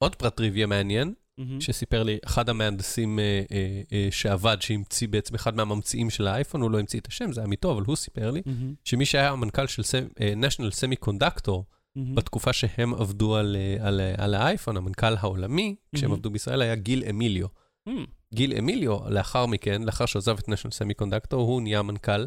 [0.02, 1.60] עוד פרט טריוויה מעניין, מהמם.
[1.60, 6.70] שסיפר לי אחד המהנדסים אה, אה, אה, שעבד, שהמציא בעצם אחד מהממציאים של האייפון, הוא
[6.70, 8.74] לא המציא את השם, זה מיטו, אבל הוא סיפר לי, מהמם.
[8.84, 11.52] שמי שהיה המנכ"ל של סמ- אה, national semiconductor,
[11.96, 12.14] מהמם.
[12.14, 16.14] בתקופה שהם עבדו על, אה, על, אה, על האייפון, המנכ"ל העולמי, כשהם מהמם.
[16.18, 17.46] עבדו בישראל, היה גיל אמיליו.
[17.86, 18.04] מהמם.
[18.34, 22.26] גיל אמיליו, לאחר מכן, לאחר שעזב את national semiconductor, הוא נהיה מנכ"ל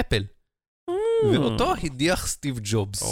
[0.00, 0.22] אפל.
[1.32, 3.02] ואותו הדיח סטיב ג'ובס.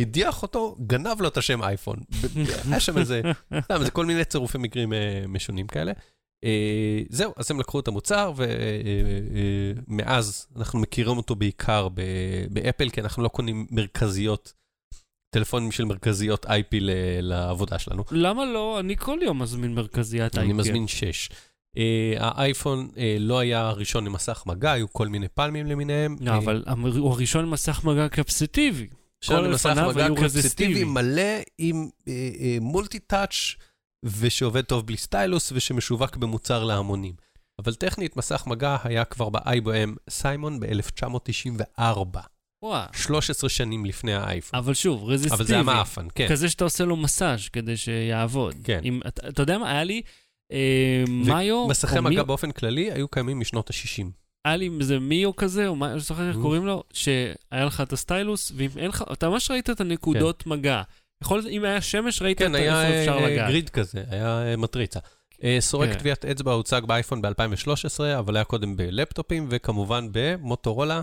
[0.00, 1.96] הדיח אותו, גנב לו את השם אייפון.
[2.70, 3.20] היה שם איזה,
[3.60, 5.92] סתם, זה כל מיני צירופי מקרים אה, משונים כאלה.
[6.44, 8.32] אה, זהו, אז הם לקחו את המוצר,
[9.88, 12.00] ומאז אנחנו מכירים אותו בעיקר ב-
[12.50, 14.52] באפל, כי אנחנו לא קונים מרכזיות,
[15.34, 16.76] טלפונים של מרכזיות IP
[17.22, 18.04] לעבודה שלנו.
[18.10, 18.80] למה לא?
[18.80, 20.56] אני כל יום מזמין מרכזיית אני אייקר.
[20.58, 21.28] מזמין 6.
[22.18, 26.16] האייפון אה, לא היה הראשון עם מסך מגע, היו כל מיני פלמים למיניהם.
[26.20, 26.62] לא, אה, אבל
[26.98, 28.88] הוא הראשון עם מסך מגע קפסטיבי.
[29.26, 30.84] כל עם מסך לפניו מגע היו רזיסטיבי.
[30.84, 31.22] מלא
[31.58, 33.54] עם אה, אה, מולטי טאץ'
[34.04, 37.14] ושעובד טוב בלי סטיילוס ושמשווק במוצר להמונים.
[37.58, 42.18] אבל טכנית, מסך מגע היה כבר ב-IBM סיימון ב-1994.
[42.62, 42.86] וואו.
[42.92, 44.58] 13 שנים לפני האייפון.
[44.58, 45.34] אבל שוב, רזיסטיבי.
[45.34, 46.28] אבל זה המאפן, כן.
[46.28, 48.54] כזה שאתה עושה לו מסאז' כדי שיעבוד.
[48.64, 48.80] כן.
[48.84, 50.02] אם, אתה, אתה יודע מה, היה לי
[50.52, 54.06] אה, מיו, מסכי מגע באופן כללי היו קיימים משנות ה-60.
[54.44, 56.42] היה לי איזה מיו כזה, או מה, אני לא זוכר איך נו.
[56.42, 60.82] קוראים לו, שהיה לך את הסטיילוס, ואם אין לך, אתה ממש ראית את הנקודות מגע.
[61.22, 63.48] יכול להיות, אם היה שמש, ראית כן, את היה איפה אפשר אה, לגעת.
[63.48, 65.00] גריד כזה, היה אה, מטריצה.
[65.44, 65.98] אה, סורק כן.
[65.98, 71.02] טביעת אצבע הוצג באייפון ב-2013, אבל היה קודם בלפטופים, וכמובן במוטורולה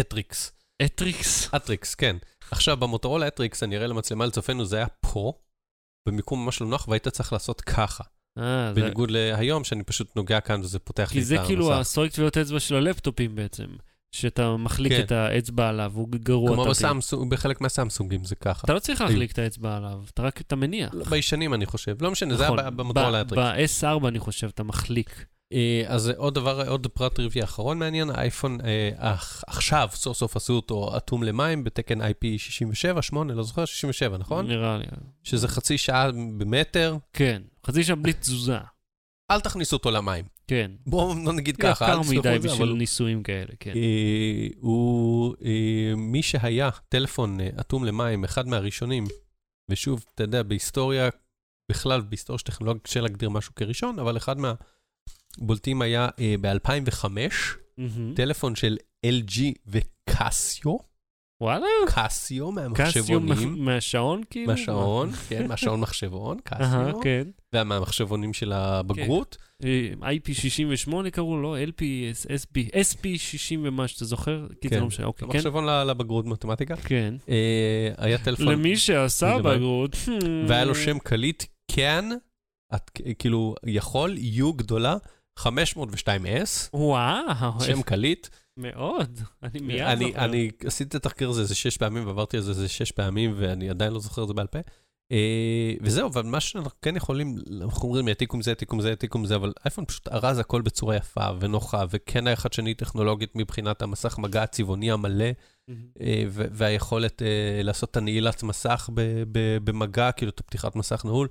[0.00, 0.52] אטריקס.
[0.84, 1.54] אטריקס.
[1.54, 2.16] אטריקס, כן.
[2.50, 5.32] עכשיו, במוטורולה אטריקס, אני אראה למצלמה לצופינו, זה היה פה,
[6.08, 8.04] במיקום ממש לא נוח, והיית צריך לעשות ככה.
[8.38, 11.66] אה, זה- בניגוד להיום, שאני פשוט נוגע כאן וזה פותח לי כי את זה כאילו
[11.72, 11.80] המסך.
[11.80, 13.64] הסורק טביעות אצבע של הלפטופים בעצם.
[14.12, 15.00] שאתה מחליק כן.
[15.00, 16.64] את האצבע עליו, הוא גרוע כמו.
[16.64, 18.64] בסמסונג, בחלק מהסמסונגים זה ככה.
[18.64, 20.94] אתה לא צריך להחליק את האצבע עליו, אתה רק אתה מניח.
[21.10, 22.70] בישנים אני חושב, לא משנה, זה היה נכון.
[22.70, 23.84] ב- במוטורולה ב- אטריקס.
[23.84, 25.24] ב-S4 אני חושב, אתה מחליק.
[25.52, 29.14] אה, אז עוד דבר, עוד פרט רביעי אחרון מעניין, האייפון אה,
[29.46, 34.46] עכשיו סוף סוף עשו אותו אטום למים בתקן IP67, 8, לא זוכר, 67, נכון?
[34.46, 34.84] נראה לי.
[35.22, 38.58] שזה חצי שעה במטר, כן, חצי שעה בלי תזוזה.
[39.30, 40.24] אל תכניסו אותו למים.
[40.46, 40.70] כן.
[40.86, 42.78] בואו לא נגיד ככה, אל יקר תסלחו מדי את זה, בשביל אבל...
[42.78, 43.72] ניסויים כאלה, כן.
[43.76, 49.04] אה, הוא, אה, מי שהיה טלפון אה, אטום למים, אחד מהראשונים,
[49.70, 51.08] ושוב, אתה יודע, בהיסטוריה,
[51.70, 54.36] בכלל, בהיסטוריה של טכנולוגיה קשה להגדיר משהו כראשון, אבל אחד
[55.38, 56.08] מהבולטים היה
[56.40, 58.14] ב-2005, מהמם.
[58.14, 60.76] טלפון של LG וקסיו,
[61.40, 61.66] וואלה?
[61.86, 64.46] קסיו קסיו מהמחשבונים, מה- מהשעון כאילו?
[64.52, 67.28] מהשעון, כן, מהשעון מחשבון, אהה, קסיו, כן.
[67.54, 69.36] ומהמחשבונים של הבגרות.
[69.64, 71.82] אה, IP68 קראו לו, LP,
[72.42, 74.46] SP, SP60 ומה שאתה זוכר?
[74.60, 74.80] כי זה כן.
[74.80, 75.36] לא משנה, אוקיי, כן.
[75.36, 76.76] מחשבון לבגרות מתמטיקה.
[76.76, 77.14] כן.
[77.28, 79.38] אה, היה טלפון, למי שעשה.
[79.38, 79.96] בגרות.
[80.48, 82.04] והיה לו שם קליט, כן,
[82.74, 84.96] את, כאילו, יכול, U גדולה,
[85.38, 88.28] 502S, וואו, שם קליט.
[88.56, 89.20] מאוד.
[89.42, 90.24] אני מיד אני, זוכר.
[90.24, 93.70] אני עשיתי את התחקיר הזה איזה שש פעמים, ועברתי על זה איזה שש פעמים, ואני
[93.70, 94.58] עדיין לא זוכר את זה בעל פה.
[95.12, 99.36] אה, וזהו, אבל מה שאנחנו כן יכולים, אנחנו אומרים, העתיקו מזה, העתיקו מזה, העתיקו מזה,
[99.36, 104.42] אבל אייפון פשוט ארז הכל בצורה יפה ונוחה, וכן היה חדשני טכנולוגית מבחינת המסך מגע
[104.42, 105.30] הצבעוני המלא.
[106.00, 108.90] אה, והיכולת אה, לעשות את הנעילת מסך
[109.64, 111.28] במגע, כאילו את הפתיחת מסך נעול.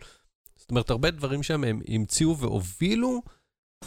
[0.56, 3.22] זאת אומרת, הרבה דברים שם הם המציאו והובילו,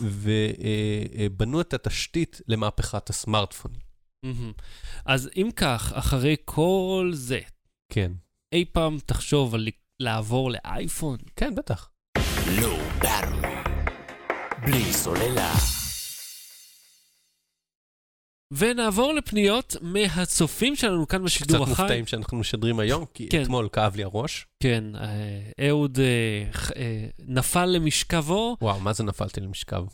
[0.01, 3.81] ובנו את התשתית למהפכת הסמארטפונים.
[5.05, 7.41] אז אם כך, אחרי כל זה,
[7.93, 8.13] כן.
[8.55, 9.69] אי פעם תחשוב על
[10.01, 11.17] לעבור לאייפון?
[11.37, 11.89] כן, בטח.
[12.63, 12.79] לא.
[14.65, 15.80] בלי סוללה.
[18.53, 21.71] ונעבור לפניות מהצופים שלנו כאן קצת בשידור החי.
[21.83, 23.43] מופתעים שאנחנו משדרים היום, כי כן.
[23.43, 24.47] אתמול כאב לי הראש.
[24.63, 29.85] כן, אה, אהוד אה, ח- אה, נפל למשכבו, וואו, מה זה נפלתי למשכב?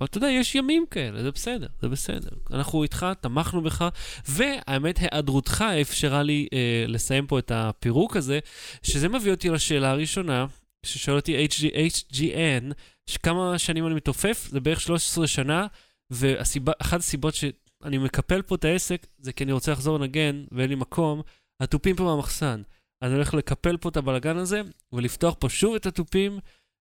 [0.00, 2.28] אבל אתה יודע, יש ימים כאלה, זה בסדר, זה בסדר.
[2.50, 3.88] אנחנו איתך, תמכנו בך,
[4.28, 8.38] והאמת, היעדרותך אפשרה לי אה, לסיים פה את הפירוק הזה,
[8.82, 10.46] שזה מביא אותי לשאלה הראשונה,
[10.86, 12.72] ששואל אותי HG, HGN,
[13.06, 15.66] שכמה שנים אני מתעופף, זה בערך 13 שנה,
[16.10, 17.34] ואחת הסיבות
[17.82, 21.22] שאני מקפל פה את העסק, זה כי אני רוצה לחזור לנגן, ואין לי מקום,
[21.60, 22.62] התופים פה מהמחסן.
[23.00, 26.38] אז אני הולך לקפל פה את הבלגן הזה, ולפתוח פה שוב את התופים,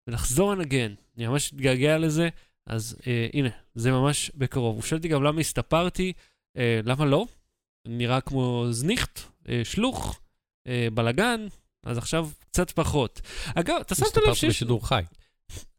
[0.08, 0.94] ולחזור לנגן.
[1.18, 2.30] אני ממש מתגעגע לזה.
[2.68, 4.76] אז אה, הנה, זה ממש בקרוב.
[4.76, 6.14] הוא שואל אותי גם למה הסתפרתי,
[6.58, 7.26] אה, למה לא?
[7.88, 10.20] נראה כמו זניחט, אה, שלוך,
[10.68, 11.48] אה, בלגן,
[11.84, 13.22] אז עכשיו קצת פחות.
[13.56, 14.50] אגב, אתה שמת לב הסתפרת שיש...
[14.50, 15.04] בשידור חי.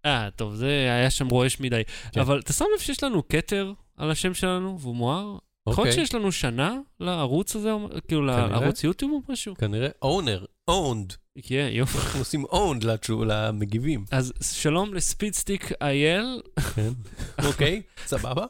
[0.04, 1.82] אה, טוב, זה היה שם רועש מדי.
[2.12, 2.20] כן.
[2.20, 5.38] אבל אתה שם לב שיש לנו כתר על השם שלנו, והוא מואר?
[5.68, 6.06] יכול להיות אוקיי.
[6.06, 7.70] שיש לנו שנה לערוץ הזה,
[8.08, 8.26] כאילו.
[8.26, 9.54] לערוץ יוטיוב או משהו?
[9.54, 11.12] כנראה אונר, אונד.
[11.42, 11.98] כן, יופי.
[11.98, 12.84] אנחנו עושים אונד
[13.26, 14.04] למגיבים.
[14.10, 16.42] אז שלום לספידסטיק אייל,
[16.74, 16.90] כן.
[17.48, 18.46] אוקיי, סבבה.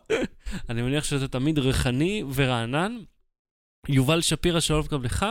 [0.68, 2.98] אני מניח שאתה תמיד ריחני ורענן.
[3.88, 5.26] יובל שפירא, שלום גם לך.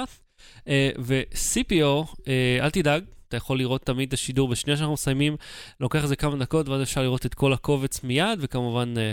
[0.67, 5.35] אה, ו-CPO, אה, אל תדאג, אתה יכול לראות תמיד את השידור בשנייה שאנחנו מסיימים,
[5.79, 9.11] לוקח איזה כמה דקות, ואז אפשר לראות את כל הקובץ מיד, וכמובן אה,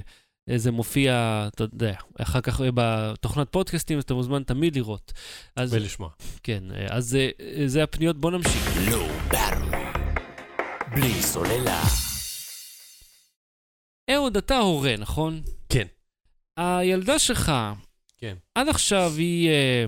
[0.56, 5.12] זה מופיע, אתה יודע, אחר כך בתוכנת פודקאסטים, אז אתה מוזמן תמיד לראות.
[5.56, 6.08] אז ולשמוע.
[6.42, 7.30] כן, אז אה,
[7.66, 8.76] זה הפניות, בוא נמשיך.
[8.90, 9.80] לא ברור.
[10.94, 11.82] בלי סוללה.
[14.10, 15.42] אהוד, אתה הורה, נכון?
[15.68, 15.86] כן.
[16.56, 17.52] הילדה שלך,
[18.18, 18.36] כן.
[18.54, 19.84] עד עכשיו היא, אה,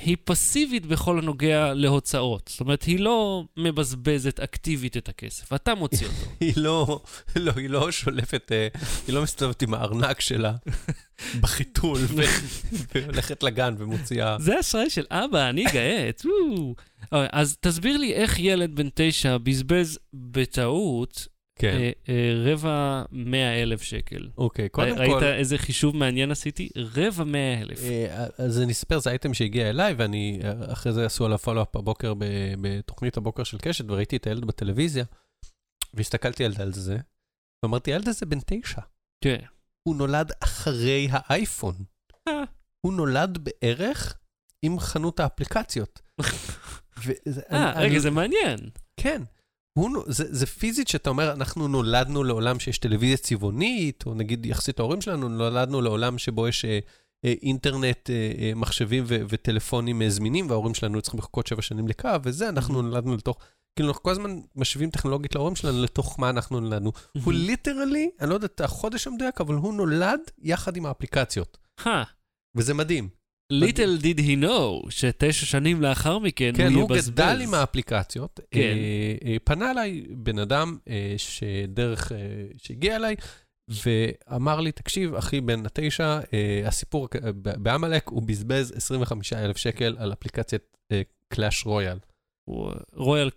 [0.00, 2.48] היא פסיבית בכל הנוגע להוצאות.
[2.52, 6.30] זאת אומרת, היא לא מבזבזת אקטיבית את הכסף, אתה מוציא אותו.
[6.40, 7.00] היא לא,
[7.36, 8.68] לא, היא לא שולפת, אה,
[9.06, 10.52] היא לא מסתובבת עם הארנק שלה
[11.40, 12.00] בחיתול
[12.94, 14.36] והולכת לגן ומוציאה...
[14.40, 15.66] זה אשראי של אבא, אני.
[15.66, 16.12] אוקיי,
[17.12, 21.76] אז תסביר לי איך ילד בן תשע בזבז בטעות כן.
[21.78, 24.28] אה, אה, רבע מאה אלף שקל.
[24.38, 25.24] אוקיי, קודם ראית כל...
[25.24, 26.68] איזה חישוב מעניין עשיתי?
[26.76, 27.78] רבע מאה אלף.
[27.82, 30.40] אה, אז אני אספר, זה אייטם שהגיע אליי, ואני,
[30.72, 32.24] אחרי זה עשו עליו פולו-אפ בבוקר, ב-
[32.60, 35.04] בתוכנית הבוקר של קשת, וראיתי את הילד בטלוויזיה,
[35.94, 36.98] והסתכלתי על הזה,
[37.62, 38.80] ואמרתי, הילד הזה בן תשע.
[39.24, 39.38] כן.
[39.82, 41.74] הוא נולד אחרי האייפון.
[42.28, 42.42] אה.
[42.80, 44.18] הוא נולד בערך
[44.62, 46.00] עם חנות האפליקציות.
[47.52, 48.58] אה, רגע, זה מעניין.
[48.96, 49.22] כן.
[49.78, 54.78] הוא, זה, זה פיזית שאתה אומר, אנחנו נולדנו לעולם שיש טלוויזיה צבעונית, או נגיד יחסית
[54.78, 56.78] להורים שלנו, נולדנו לעולם שבו יש אה,
[57.24, 61.88] אה, אינטרנט, אה, אה, מחשבים ו- וטלפונים אה, זמינים, וההורים שלנו צריכים לחכות שבע שנים
[61.88, 63.38] לקו, וזה, אנחנו נולדנו לתוך...
[63.76, 66.92] כאילו, אנחנו כל הזמן משווים טכנולוגית להורים שלנו לתוך מה אנחנו נולדנו.
[67.24, 71.58] הוא ליטרלי, אני לא יודע את החודש המדויק, אבל הוא נולד יחד עם האפליקציות.
[72.56, 73.17] וזה מדהים.
[73.52, 77.10] Little did he know שתשע שנים לאחר מכן כן, הוא הוא יבזבז.
[77.10, 78.40] גדל עם האפליקציות.
[78.50, 78.60] כן.
[78.60, 82.18] אה, אה, פנה אליי בן אדם אה, שדרך, אה,
[82.56, 83.16] שהגיע אליי,
[83.68, 89.96] ואמר לי, תקשיב, אחי בן התשע, אה, הסיפור אה, בעמלק, הוא בזבז 25 אלף שקל
[89.98, 90.76] על אפליקציית
[91.28, 91.98] קלאש רויאל.
[92.92, 93.30] רויאל,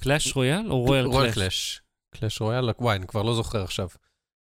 [0.00, 1.34] קלאש רויאל או רויאל רויאל קלאש?
[1.34, 1.82] קלאש.
[2.14, 3.88] קלאש רויאל, וואי, אני כבר לא זוכר עכשיו.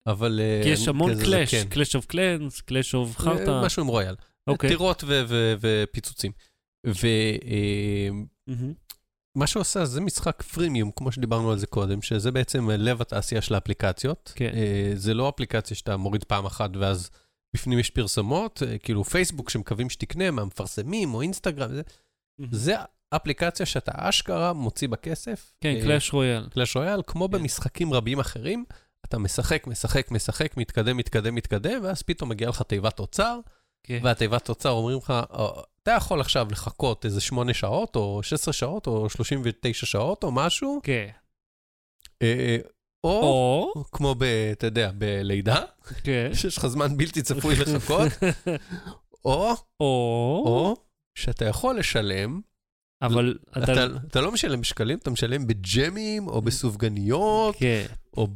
[0.08, 0.42] אבל...
[0.64, 1.56] כי יש המון קלאש.
[1.56, 3.50] קלאש אוף קלאנס, קלאש אוף חרטא.
[3.50, 4.16] אה, משהו עם רויאל.
[4.48, 4.70] אוקיי.
[4.70, 5.04] טירות
[5.60, 6.32] ופיצוצים.
[6.84, 6.94] ומה
[8.48, 9.48] מהמם.
[9.48, 13.56] שהוא עושה זה משחק freemium, כמו שדיברנו על זה קודם, שזה בעצם לב התעשייה של
[13.56, 14.34] האפליקציות.
[14.36, 14.52] כן.
[14.54, 17.10] אה, זה לא אפליקציה שאתה מוריד פעם אחת ואז
[17.56, 21.82] בפנים יש פרסומות, אה, כאילו פייסבוק שמקווים שתקנה מהמפרסמים או אינסטגרם, זה.
[22.52, 22.76] זה
[23.16, 25.54] אפליקציה שאתה אשכרה מוציא בה כסף.
[25.62, 26.48] כן, אה, קלאש רויאל.
[26.50, 27.32] קלאש רויאל, כמו כן.
[27.32, 28.66] במשחקים רבים אחרים,
[29.06, 33.40] אתה משחק, משחק, משחק, מתקדם, מתקדם, מתקדם, ואז פתאום מגיעה לך תיבת אוצר,
[33.86, 34.00] כן.
[34.04, 35.48] והתיבת אוצר אומרים לך, "אה,
[35.84, 40.80] אתה יכול עכשיו לחכות איזה 8 שעות, או 16 שעות, או 39 שעות, או משהו,
[40.84, 41.10] כן.
[42.22, 42.58] אה,
[43.04, 43.22] או,
[43.76, 45.62] או, כמו, ב, אתה יודע, בלידה,
[46.04, 46.30] כן.
[46.36, 48.12] שיש לך זמן בלתי צפוי לחכות,
[49.26, 50.76] או, או, או
[51.18, 52.42] שאתה יכול לשלם,
[53.02, 53.64] אבל אתה...
[53.64, 57.86] אתה, אתה לא משלם בשקלים, אתה משלם בג'מים, או בסופגניות, כן.
[58.18, 58.28] או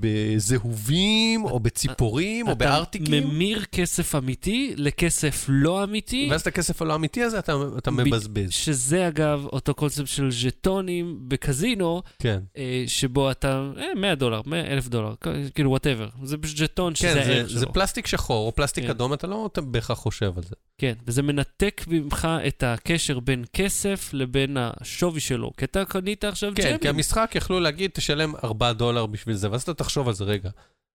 [0.00, 3.28] בזהובים, או בציפורים, או אתה בארטיקים.
[3.28, 8.50] ממיר כסף אמיתי לכסף לא אמיתי, ואז את הכסף הלא אמיתי הזה אתה, אתה מבזבז.
[8.50, 12.40] שזה אגב אותו קונספט של ז'טונים בקזינו, כן.
[12.56, 15.14] אה, שבו אתה, אה, 100 דולר, 100 אלף דולר,
[15.54, 16.08] כאילו whatever.
[16.22, 17.60] זה פשוט ז'טון שזה כן, הערך זה, שלו.
[17.60, 18.90] זה פלסטיק שחור או פלסטיק כן.
[18.90, 20.54] אדום, אתה לא אתה בהכרח חושב על זה.
[20.78, 25.52] כן, וזה מנתק ממך את הקשר בין כסף לבין השווי שלו.
[25.56, 26.94] כי אתה קנית עכשיו כן, כי gem ים.
[26.94, 30.50] המשחק יכלו להגיד, תשלם 4 דולר בשביל זה, ואז אתה תחשוב על זה רגע.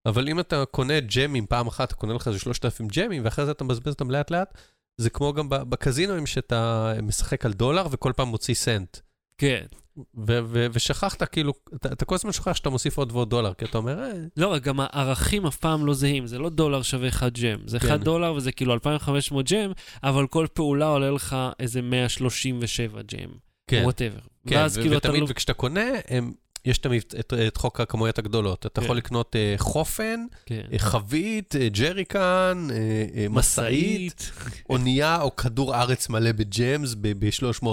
[0.07, 3.25] אבל אם אתה קונה gem ים פעם אחת, אתה קונה לך איזה 3,000 gem ים,
[3.25, 4.59] ואחרי זה אתה מבזבז אותם לאט לאט,
[4.97, 8.99] זה כמו גם בקזינואים שאתה משחק על דולר וכל פעם מוציא סנט.
[9.39, 9.65] כן.
[9.97, 13.65] ו- ו- ושכחת, כאילו, אתה, אתה כל הזמן שוכח שאתה מוסיף עוד ועוד דולר, כי
[13.65, 17.33] אתה אומר, אה, לא, גם הערכים אף פעם לא זהים, זה לא דולר שווה 1
[17.33, 17.97] gem, זה 1 כן.
[17.97, 23.31] דולר וזה כאילו 2,500 gem, אבל כל פעולה עולה לך איזה 137 gem,
[23.67, 24.21] כן, whatever.
[24.47, 25.27] כן, ו- כאילו ותמיד, לא...
[25.29, 26.33] וכשאתה קונה, הם,
[26.65, 28.67] יש תמיד את, את חוק הכמויות הגדולות.
[28.67, 28.85] אתה כן.
[28.85, 30.61] יכול לקנות אה, חופן, כן.
[30.73, 32.77] אה, חבית, אה, ג'ריקן, אה,
[33.21, 34.31] אה, משאית,
[34.71, 37.67] אונייה או כדור ארץ מלא ב gems ב-300,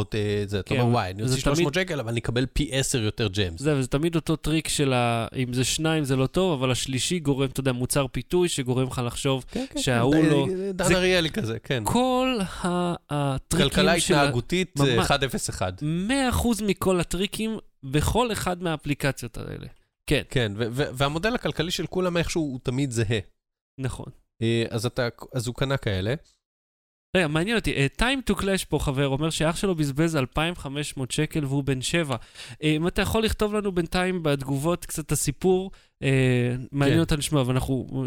[0.45, 2.69] זה, אתה כן, אומר, וואי, אני זה אוציא 300 תמיד- שקל, אבל אני אקבל פי
[2.71, 3.59] 10 יותר gems.
[3.61, 5.27] זה, וזה תמיד אותו טריק של ה...
[5.35, 9.01] אם זה שניים זה לא טוב, אבל השלישי גורם, אתה יודע, מוצר פיתוי שגורם לך
[9.05, 11.83] לחשוב כן, כן, שההוא כן, לא- אה, דן זה- אריאלי כזה, כן.
[11.85, 14.13] כל הטריקים כלכלה של...
[14.13, 15.11] ה- התנהגותית אה, ממש.
[15.11, 15.83] 101.
[15.83, 19.67] 100% מכל הטריקים בכל אחד מהאפליקציות האלה.
[20.07, 23.19] כן, כן, והמודל הכלכלי של כולם איכשהו הוא תמיד זהה.
[23.77, 24.11] נכון.
[24.41, 26.13] אה, אז אתה, אז הוא קנה כאלה.
[27.17, 31.45] רגע, מעניין אותי, uh, time to clash פה חבר אומר שאח שלו בזבז 2,500 שקל
[31.45, 32.15] והוא בן 7.
[32.15, 35.71] Uh, אם אתה יכול לכתוב לנו בינתיים בתגובות קצת את הסיפור,
[36.71, 36.99] מעניין כן.
[36.99, 38.03] אותנו לשמוע, ואנחנו,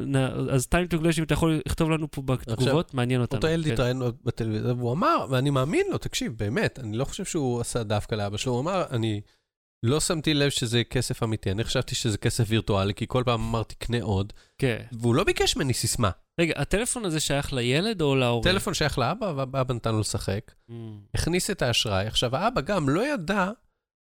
[0.50, 3.37] אז time to clash אם אתה יכול לכתוב לנו פה בתגובות, מעניין אותנו.
[3.37, 3.72] אותו ילד כן.
[3.72, 8.14] התראיין בטלוויזיה, והוא אמר, ואני מאמין לו, תקשיב, באמת, אני לא חושב שהוא עשה דווקא
[8.14, 9.20] לאבא שלו, הוא אמר, אני
[9.82, 13.74] לא שמתי לב שזה כסף אמיתי, אני חשבתי שזה כסף וירטואלי, כי כל פעם אמרתי,
[13.74, 14.82] קנה עוד, כן.
[14.92, 16.10] והוא לא ביקש ממני סיסמה.
[16.40, 18.44] רגע, הטלפון הזה שייך לילד או להורה?
[18.44, 20.72] טלפון שייך לאבא, והאבא נתן לו לשחק, Mm,
[21.14, 22.06] הכניס את האשראי.
[22.06, 23.50] עכשיו, האבא גם לא ידע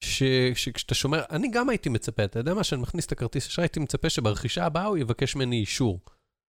[0.04, 0.24] ש-
[0.56, 3.80] שכשאתה שומר, אני גם הייתי מצפה, אתה יודע מה, שאני מכניס את הכרטיס אשראי, הייתי
[3.80, 6.00] מצפה שברכישה הבאה הוא יבקש ממני אישור.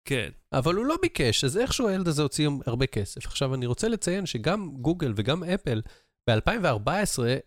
[0.08, 0.28] כן.
[0.52, 3.26] אבל הוא לא ביקש, אז איכשהו הילד הזה הוציא הרבה כסף.
[3.26, 5.80] עכשיו, אני רוצה לציין שגם גוגל וגם אפל,
[6.30, 6.90] ב-2014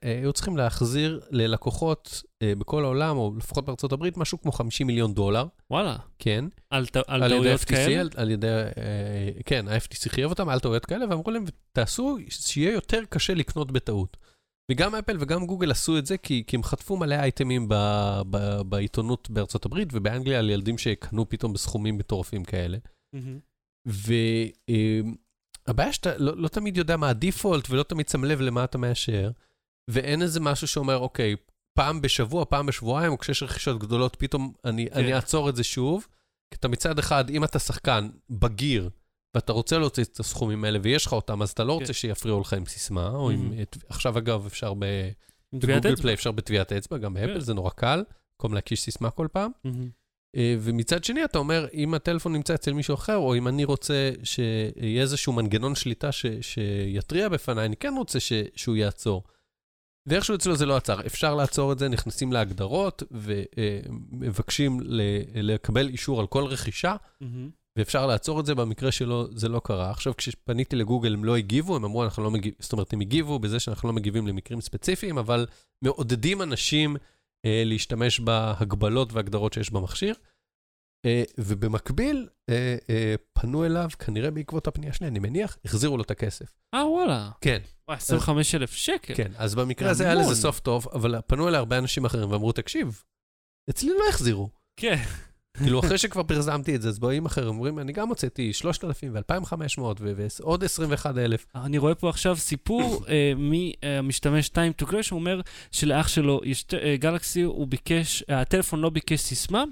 [0.01, 5.13] היו צריכים להחזיר ללקוחות אה, בכל העולם, או לפחות בארצות הברית, משהו כמו 50 מיליון
[5.13, 6.45] דולר, וואלה, כן.
[6.69, 8.01] על, ט- על על טעויות FTC, כאלה?
[8.01, 12.71] על, על ידי, אה, כן, ה-FTC חייב אותם על טעויות כאלה, ואמרו להם, תעשו שיהיה
[12.73, 14.17] יותר קשה לקנות בטעות.
[14.71, 17.73] וגם אפל וגם גוגל עשו את זה כי, כי הם חטפו מלא אייטמים ב,
[18.29, 22.77] ב, בעיתונות בארצות הברית ובאנגליה על ילדים שקנו פתאום בסכומים מטורפים כאלה.
[25.67, 29.31] והבעיה שאתה לא, לא תמיד יודע מה הדיפולט ולא תמיד שם לב למה אתה מאשר,
[29.89, 31.35] ואין איזה משהו שאומר, אוקיי,
[31.77, 34.99] פעם בשבוע, פעם בשבועיים, או כשיש רכישות גדולות, פתאום אני, כן.
[34.99, 36.07] אני אעצור את זה שוב.
[36.53, 38.89] כי אתה מצד אחד, אם אתה שחקן בגיר,
[39.35, 41.93] ואתה רוצה להוציא את הסכומים האלה ויש לך אותם, אז אתה לא רוצה כן.
[41.93, 43.53] שיפריעו לך עם סיסמה, או עם...
[43.53, 43.79] Mhm.
[43.89, 44.85] עכשיו אגב, אפשר ב...
[45.53, 45.95] בגוגל.
[45.95, 47.39] פליי אפשר בטביעת אצבע, גם באפל כן.
[47.39, 49.51] זה נורא קל, במקום להקיש סיסמה כל פעם.
[50.35, 54.11] אה, ומצד שני, אתה אומר, אם הטלפון נמצא אצל מישהו אחר, או אם אני רוצה
[54.23, 59.23] שיהיה איזשהו מנגנון שליטה ש, שיתריע בפניי, אני כן רוצה ש, שהוא יעצור.
[60.07, 61.05] ואיכשהו אצלו זה לא עצר.
[61.05, 64.79] אפשר לעצור את זה, נכנסים להגדרות ומבקשים
[65.33, 67.49] לקבל אישור על כל רכישה, מהמם.
[67.77, 69.91] ואפשר לעצור את זה, במקרה שלו זה לא קרה.
[69.91, 73.39] עכשיו, כשפניתי לגוגל הם לא הגיבו, הם אמרו, אנחנו לא מגיבים, זאת אומרת, הם הגיבו
[73.39, 75.45] בזה שאנחנו לא מגיבים למקרים ספציפיים, אבל
[75.81, 77.01] מעודדים אנשים אה,
[77.65, 80.15] להשתמש בהגבלות והגדרות שיש במכשיר.
[81.05, 86.11] אה, ובמקביל, אה, אה, פנו אליו, כנראה בעקבות הפנייה שלי, אני מניח, החזירו לו את
[86.11, 86.45] הכסף.
[86.73, 87.29] אה, וואלה.
[87.41, 89.13] כן, וואי, 25,000 שקל.
[89.15, 89.31] כן.
[89.37, 90.29] אז במקרה זה הזה היה.
[90.31, 93.03] לזה סוף טוב, אבל פנו אליי הרבה אנשים אחרים ואמרו, תקשיב,
[93.69, 94.49] אצלי לא החזירו.
[94.79, 95.03] כן.
[95.57, 99.81] כאילו, אחרי שכבר פרסמתי את זה, אז באים אחרים, אומרים, אני גם הוצאתי 3,000 ו-2,500
[100.39, 101.45] ועוד 21,000.
[101.55, 105.41] אני רואה פה עכשיו סיפור אה, מהמשתמש time to crash, הוא אומר
[105.71, 109.63] שלאח שלו יש ט- אה, גלקסי, הוא ביקש, אה, הטלפון לא ביקש סיסמה,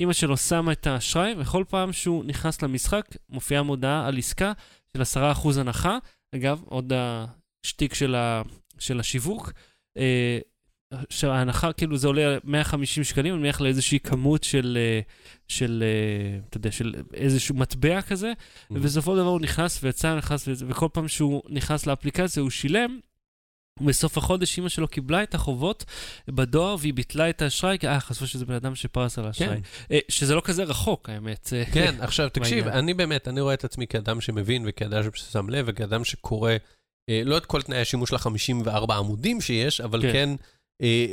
[0.00, 4.52] אמא שלו שמה את האשראי, וכל פעם שהוא נכנס למשחק, מופיעה מודעה על עסקה
[4.96, 5.98] של 10% הנחה.
[6.34, 6.92] אגב, עוד
[7.64, 8.42] השטיק של, ה,
[8.78, 9.52] של השיווק.
[11.10, 15.00] שההנחה, כאילו זה עולה 150 שקלים, אני מניח לאיזושהי כמות של, אה,
[15.48, 18.32] של, אה, אתה יודע, של איזשהו מטבע כזה,
[18.70, 22.98] ובסופו של דבר הוא נכנס ויצא, נכנס ויצא, וכל פעם שהוא נכנס לאפליקציה הוא שילם.
[23.80, 25.84] בסוף החודש אימא שלו קיבלה את החובות
[26.28, 29.48] בדואר והיא ביטלה את האשראי, כי אה, חשבו שזה בן אדם שפרס על האשראי.
[29.48, 29.60] כן.
[29.90, 31.52] אה, שזה לא כזה רחוק, האמת.
[31.74, 32.68] כן, עכשיו תקשיב.
[32.68, 36.52] אני באמת, אני רואה את עצמי כאדם שמבין וכאדם ששם לב וכאדם שקורא,
[37.24, 40.12] לא את כל תנאי השימוש ל-54 עמודים שיש, אבל כן.
[40.12, 40.30] כן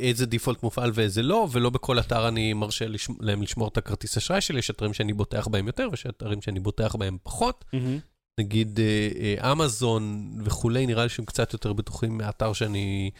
[0.02, 4.16] איזה דיפולט מופעל ואיזה לא, ולא בכל אתר אני מרשה לשמ- להם לשמור את הכרטיס
[4.16, 7.64] אשראי שלי, יש אתרים שאני בוטח בהם יותר ויש אתרים שאני בוטח בהם פחות.
[7.72, 7.98] מהמם.
[8.40, 9.08] נגיד אה,
[9.44, 13.10] אה, אמזון וכולי, נראה לי שהם קצת יותר בטוחים מהאתר שאני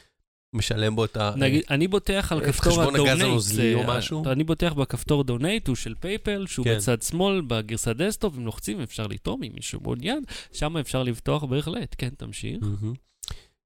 [0.52, 1.32] משלם בו את ה...
[1.36, 3.20] נגיד, אני בוטח על כפתור הדונייט.
[3.74, 4.22] או משהו?
[4.26, 6.76] אני בוטח בכפתור donate, הוא של PayPal, שהוא כן.
[6.76, 11.94] בצד שמאל, בגרסת desktop, אם לוחצים אפשר לתרום, אם מישהו מעוניין, שם אפשר לבטוח בהחלט.
[11.98, 12.58] כן, תמשיך.
[12.62, 12.94] מהמם.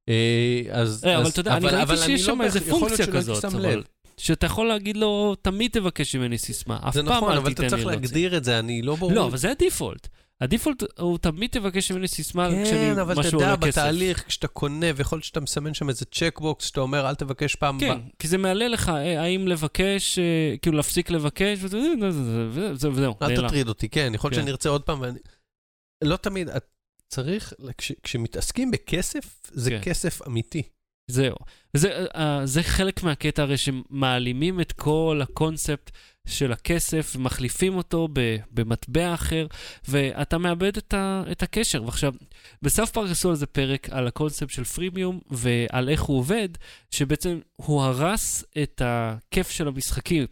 [0.09, 1.05] אה, אז...
[1.07, 3.83] אה, אבל אתה יודע, אני אבל- ראיתי אבל שיש לא שם איזה פונקציה כזאת, אבל...
[4.17, 7.67] שאתה יכול להגיד לו, תמיד תבקש ממני סיסמה, אף זה פעם נכון, אל אבל תיתן
[7.67, 8.01] אתה לי צריך להוציא.
[8.09, 9.13] להגדיר את זה, אני לא ברור.
[9.13, 10.09] לא, אבל זה ה default.
[10.41, 13.69] ה default הוא תמיד תבקש ממני סיסמה כשאני, כן, אבל אתה משהו יודע, עולה כסף.
[13.81, 17.81] בתהליך, כשאתה קונה, ויכול להיות שאתה מסמן שם איזה checkbox, שאתה אומר, אל תבקש פעם
[17.81, 17.99] כן, הבאה.
[18.19, 20.19] כי זה מעלה לך אה, האם לבקש,
[20.63, 23.47] כאילו להפסיק לבקש, וזה- וזה- וזה- וזהו, אל נעלם.
[23.49, 24.43] תטריד אותי, כן, יכול להיות כן.
[24.43, 25.19] שאני ארצה עוד פעם, ואני...
[26.05, 26.49] לא תמיד,
[27.11, 29.79] צריך, כש- כשמתעסקים בכסף, זה כן.
[29.83, 30.63] כסף אמיתי.
[31.11, 31.37] זהו.
[31.75, 35.91] וזה אה, זה חלק מהקטע הרי שמעלימים את כל הקונספט
[36.27, 39.47] של הכסף ומחליפים אותו ב- במטבע אחר,
[39.89, 41.83] ואתה מאבד את, ה- את הקשר.
[41.85, 42.15] ועכשיו,
[42.63, 46.49] בסוף פארק עשו על זה פרק על הקונספט של פרימיום ועל איך הוא עובד,
[46.91, 50.27] שבעצם הוא הרס את הכיף של המשחקים.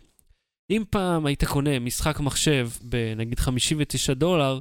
[0.71, 4.59] אם פעם היית קונה משחק מחשב בנגיד 59 דולר,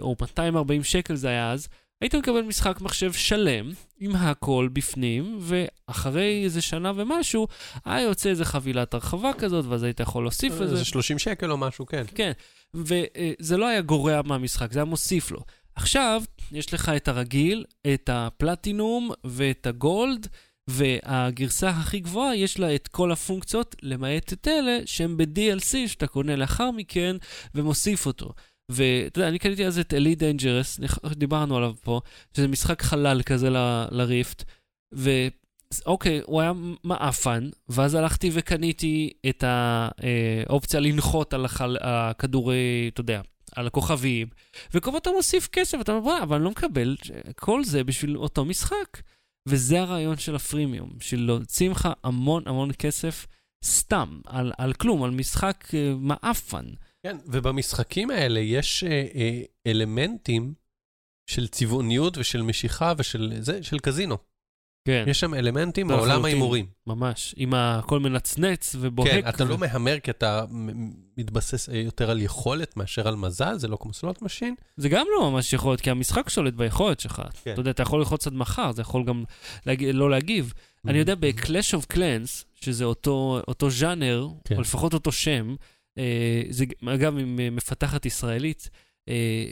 [0.00, 1.68] או 240 שקל זה היה אז,
[2.00, 7.46] היית מקבל משחק מחשב שלם, עם הכל בפנים, ואחרי איזה שנה ומשהו,
[7.84, 10.76] היה יוצא איזה חבילת הרחבה כזאת, ואז היית יכול להוסיף לזה.
[10.76, 12.04] זה 30 שקל או משהו, כן.
[12.14, 12.32] כן,
[12.74, 15.40] וזה לא היה גורע מהמשחק, זה היה מוסיף לו.
[15.74, 20.26] עכשיו, יש לך את הרגיל, את הפלטינום ואת ה gold,
[20.68, 26.36] והגרסה הכי גבוהה, יש לה את כל הפונקציות, למעט את אלה שהם ב-DLC, שאתה קונה
[26.36, 27.16] לאחר מכן
[27.54, 28.32] ומוסיף אותו.
[28.68, 30.80] ואתה יודע, אני קניתי אז את Elite Dangerous,
[31.16, 32.00] דיברנו עליו פה,
[32.36, 34.44] שזה משחק חלל כזה ל- ל Rift,
[34.92, 36.52] ואוקיי, הוא היה
[36.84, 41.76] מעפן, ואז הלכתי וקניתי את האופציה לנחות על החל...
[41.80, 43.20] הכדורי, אתה יודע,
[43.56, 44.26] על הכוכבים,
[44.74, 46.96] וכל פעם אתה מוסיף כסף, אתה אומר, "וואי, אבל אני לא מקבל
[47.36, 49.00] כל זה בשביל אותו משחק.
[49.46, 53.26] וזה הרעיון של הפרימיום, של להוציא ממך המון המון כסף
[53.64, 56.64] סתם, על, על כלום, על משחק אה, מעפן.
[57.06, 60.54] כן, ובמשחקים האלה יש אה, אה, אלמנטים
[61.26, 64.16] של צבעוניות ושל משיכה ושל זה, של קזינו.
[64.84, 65.86] כן, יש שם אלמנטים.
[65.86, 66.66] מעולם ההימורים.
[66.86, 67.34] ממש.
[67.38, 69.10] עם הכל מנצנץ ובוהק.
[69.10, 70.44] כן, אתה ו- לא מהמר כי אתה
[71.16, 74.54] מתבסס אה, יותר על יכולת מאשר על מזל, זה לא כמו slot machine.
[74.76, 77.22] זה גם לא ממש יכול להיות, כי המשחק שולט ביכולת שלך.
[77.44, 77.52] כן.
[77.52, 79.24] אתה יודע, אתה יכול ללחוץ עד מחר, זה יכול גם
[79.66, 79.84] להג...
[79.84, 80.52] לא להגיב.
[80.86, 84.56] אני יודע, ב-Clash of Clans, שזה אותו, אותו ז'אנר, כן.
[84.56, 85.54] או לפחות אותו שם,
[86.50, 88.70] זה אגב עם אה, מפתחת ישראלית,
[89.08, 89.44] אה,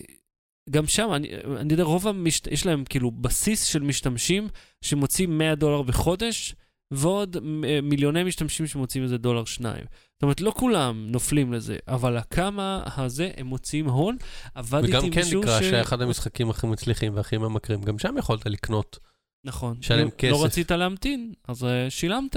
[0.70, 2.46] גם שם, אני, אני יודע, רוב המשת...
[2.46, 4.48] יש להם כאילו בסיס של משתמשים
[4.84, 6.54] שמוציאים 100 דולר בחודש,
[6.90, 9.84] ועוד אה, מיליוני משתמשים שמוצאים איזה דולר שניים.
[10.12, 14.16] זאת אומרת, לא כולם נופלים לזה, אבל הכמה הזה, הם מוציאים הון.
[14.54, 15.64] עבדתי וגם עם כן מישהו נקרא ש...
[15.64, 18.98] שהיה אחד המשחקים הכי מצליחים והכי ממכרים, גם שם יכולת לקנות.
[19.44, 19.82] נכון.
[19.82, 20.32] שלם אם כסף.
[20.32, 22.36] לא רצית להמתין, אז שילמת.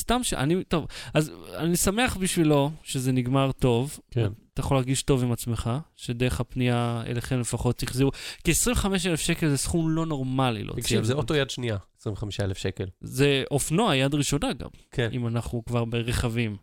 [0.00, 0.34] סתם ש...
[0.34, 3.98] אני, טוב, אז אני שמח בשבילו שזה נגמר טוב.
[4.10, 4.28] כן.
[4.54, 8.10] אתה יכול להרגיש טוב עם עצמך, שדרך הפנייה אליכם לפחות תחזירו.
[8.44, 10.82] כי 25,000 שקל זה סכום לא נורמלי להוציא.
[10.82, 12.84] תקשיב, זה אוטו יד שנייה, 25,000 שקל.
[13.00, 15.08] זה אופנוע יד ראשונה גם, כן.
[15.12, 16.56] אם אנחנו כבר ברכבים.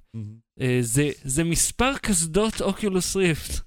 [0.62, 3.60] אה, זה, זה מספר קסדות אוקיולוס ריפט.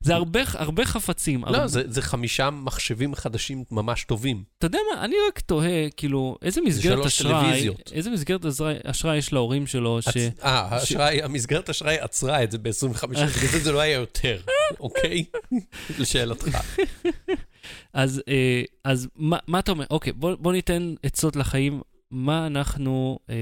[0.00, 1.44] זה הרבה, הרבה חפצים.
[1.44, 4.44] לא, הרבה- זה זה חמישה מחשבים חדשים ממש טובים.
[4.58, 7.92] אתה יודע מה, אני רק תוהה, כאילו, איזה מסגרת אשראי, טלוויזיות.
[7.94, 8.44] איזה מסגרת
[8.90, 10.08] אשראי- יש להורים שלו, ש...
[10.16, 14.40] אה, האשראי, המסגרת אשראי עצרה את זה ב-25, בגלל זה זה לא היה יותר,
[14.80, 15.24] אוקיי?
[15.98, 16.58] לשאלתך.
[17.92, 19.84] אז, אה, אז מה, מה אתה אומר?
[19.90, 21.80] אוקיי, בוא, בוא ניתן עצות לחיים.
[22.10, 23.18] מה אנחנו...
[23.30, 23.34] אה,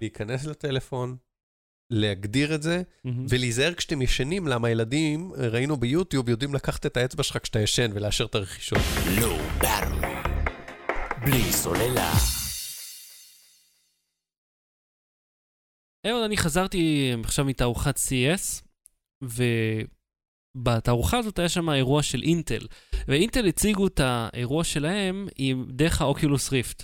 [0.00, 1.16] להיכנס לטלפון,
[1.90, 3.26] להגדיר את זה, מהמם.
[3.28, 8.24] ולהיזהר כשאתם ישנים, למה ילדים, ראינו ביוטיוב, יודעים לקחת את האצבע שלך כשאתה ישן ולאשר
[8.24, 8.78] את הרכישות.
[9.20, 10.22] לואו ברמן.
[11.24, 12.12] בלי סוללה.
[16.06, 18.62] אהוד, אני חזרתי עכשיו מתערוכת CES,
[20.56, 22.66] ובתערוכה הזאת היה שם אירוע של אינטל,
[23.08, 26.82] ואינטל הציגו את האירוע שלהם עם דרך האוקולוס ריפט.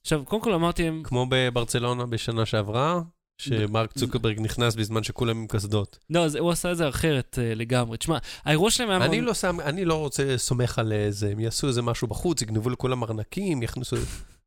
[0.00, 3.00] עכשיו, קודם כל אמרתי להם, כמו בברצלונה בשנה שעברה,
[3.38, 5.98] שמרק צוקרברג נכנס בזמן שכולם עם קסדות.
[6.10, 7.98] לא, זה, הוא עשה את זה אחרת uh, לגמרי.
[7.98, 9.04] תשמע, האירוע שלהם היה...
[9.04, 12.42] אני מאוד- לא שם, אני לא רוצה, סומך על זה, הם יעשו איזה משהו בחוץ,
[12.42, 13.96] יגנבו לכולם ארנקים, יכניסו...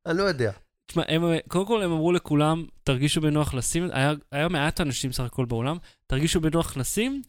[0.05, 0.51] אני לא יודע.
[0.87, 5.23] תשמע, הם, קודם כל הם אמרו לכולם, תרגישו בנוח לשים, היה, היה מעט אנשים סך
[5.23, 5.77] הכל בעולם,
[6.07, 7.21] תרגישו בנוח לשים,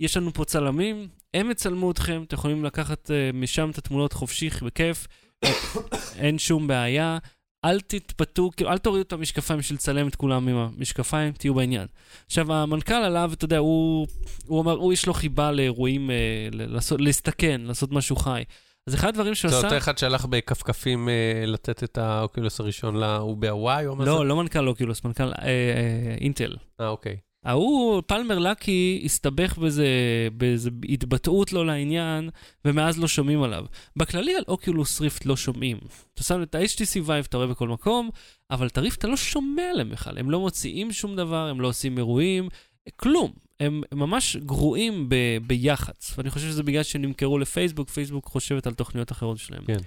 [0.00, 4.50] יש לנו פה צלמים, הם יצלמו אתכם, אתם יכולים לקחת uh, משם את התמונות חופשי,
[4.62, 5.06] בכיף,
[6.22, 7.18] אין שום בעיה.
[7.64, 11.86] אל תתפתו, כאילו, אל תורידו את המשקפיים בשביל לצלם את כולם עם המשקפיים, תהיו בעניין.
[12.26, 14.06] עכשיו, המנכ"ל עליו, אתה יודע, הוא,
[14.46, 16.16] הוא אמר, הוא יש לו חיבה לאירועים, אה,
[16.52, 18.42] לעשות, להסתכן, לעשות משהו חי.
[18.86, 19.66] אז אחד הדברים שהוא זה עשה...
[19.66, 21.14] אותו אחד שהלך בכפכפים אה,
[21.46, 24.10] לתת את האוקולוס הראשון, לה- הוא בהוואי או מה זה?
[24.10, 26.56] לא, לא מנכ"ל אוקולוס, מנכ"ל אה, אה, אינטל.
[26.80, 27.16] אה, אוקיי.
[27.44, 29.86] ההוא, פלמר לקי, הסתבך בזה,
[30.32, 32.30] באיזה התבטאות לא לעניין,
[32.64, 33.64] ומאז לא שומעים עליו.
[33.96, 35.78] בכללי על אוקולוס ריפט לא שומעים.
[36.14, 38.10] אתה שם את ה-HTC Vive, אתה רואה בכל מקום,
[38.50, 40.18] אבל את הריפט אתה לא שומע עליהם בכלל.
[40.18, 42.48] הם לא מוציאים שום דבר, הם לא עושים אירועים,
[42.96, 43.32] כלום.
[43.60, 48.74] הם ממש גרועים ב- ביח"צ, ואני חושב שזה בגלל שהם נמכרו לפייסבוק, פייסבוק חושבת על
[48.74, 49.64] תוכניות אחרות שלהם.
[49.64, 49.78] כן.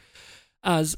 [0.63, 0.97] אז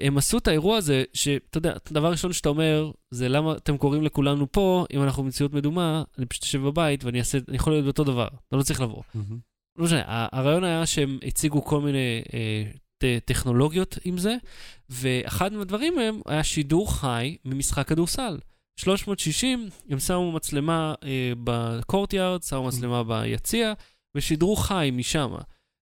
[0.00, 4.02] הם עשו את האירוע הזה, שאתה יודע, הדבר הראשון שאתה אומר, זה למה אתם קוראים
[4.02, 7.84] לכולנו פה, אם אנחנו במציאות מדומה, אני פשוט יושב בבית ואני אעשה, אני יכול להיות
[7.84, 9.02] באותו דבר, אתה לא צריך לבוא.
[9.14, 9.38] מהמם.
[9.78, 10.02] לא משנה,
[10.32, 12.64] הרעיון היה שהם הציגו כל מיני אה,
[12.98, 14.36] ט- טכנולוגיות עם זה,
[14.90, 18.38] ואחד מהדברים מהם היה שידור חי ממשחק כדורסל.
[18.80, 23.72] 360, הם שמו מצלמה אה, בקורטיארד, שמו מצלמה ביציע,
[24.16, 25.34] ושידרו חי משם.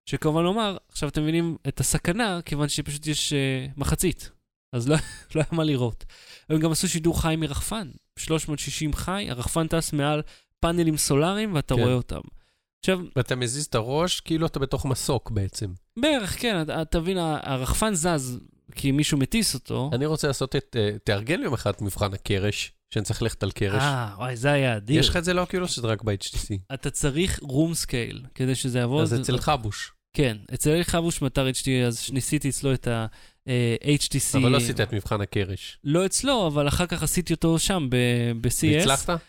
[0.07, 4.31] שכמובן לומר, עכשיו אתם מבינים את הסכנה, כיוון שפשוט יש אה, מחצית,
[4.73, 4.97] אז לא,
[5.35, 6.05] לא היה מה לראות.
[6.51, 7.89] הם גם עשו שידור חי מרחפן,
[8.19, 10.23] 360 חי, הרחפן טס מעל
[10.61, 11.81] פאנלים סולאריים ואתה כן.
[11.81, 12.21] רואה אותם.
[12.81, 15.73] עכשיו, ואתה מזיז את הראש, כאילו אתה בתוך מסוק בעצם.
[15.99, 18.39] בערך, כן, אתה- תבין, ה- הרחפן זז
[18.75, 19.91] כי מישהו מטיס אותו.
[19.93, 23.51] אני רוצה לעשות את, אה, תארגן יום אחד את מבחן הקרש, שאני צריך ללכת על
[23.51, 23.83] קרש.
[23.83, 25.01] אה, וואי, זה היה אדיר.
[25.01, 26.75] יש לך את זה ל Oculus שזה רק ב-HTC?
[26.75, 29.03] אתה צריך room scale כדי שזה יעבוד.
[29.03, 29.93] אז אצל חבוש.
[30.17, 34.39] כן, אצל אלי חבוש מאתר HT, אז ניסיתי אצלו את ה-HTC.
[34.39, 35.79] אבל לא עשית את מבחן הקרש.
[35.85, 37.89] לא אצלו, אבל אחר כך עשיתי אותו שם
[38.41, 38.67] ב-CS.
[38.73, 39.21] והצלחת?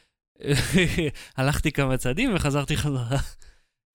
[1.37, 3.17] הלכתי כמה צעדים וחזרתי חזרה.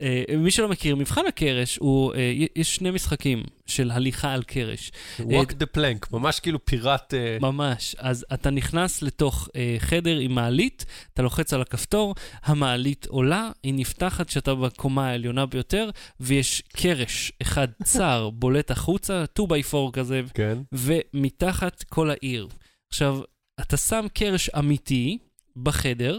[0.03, 4.93] אה, מי שלא מכיר, מבחן הקרש הוא, אה, יש שני משחקים של הליכה על קרש.
[5.19, 7.15] walk the plank, ממש כאילו פיראט...
[7.15, 7.97] אה, ממש.
[7.99, 10.85] אז אתה נכנס לתוך אה, חדר עם מעלית,
[11.15, 15.91] אתה לוחץ על הכפתור, המעלית עולה, היא נפתחת כשאתה בקומה העליונה ביותר,
[16.21, 20.59] ויש קרש אחד צר בולט החוצה, 2x4 כזה, כן.
[20.73, 22.49] ומתחת כל העיר.
[22.89, 23.21] עכשיו,
[23.61, 25.19] אתה שם קרש אמיתי
[25.57, 26.19] בחדר,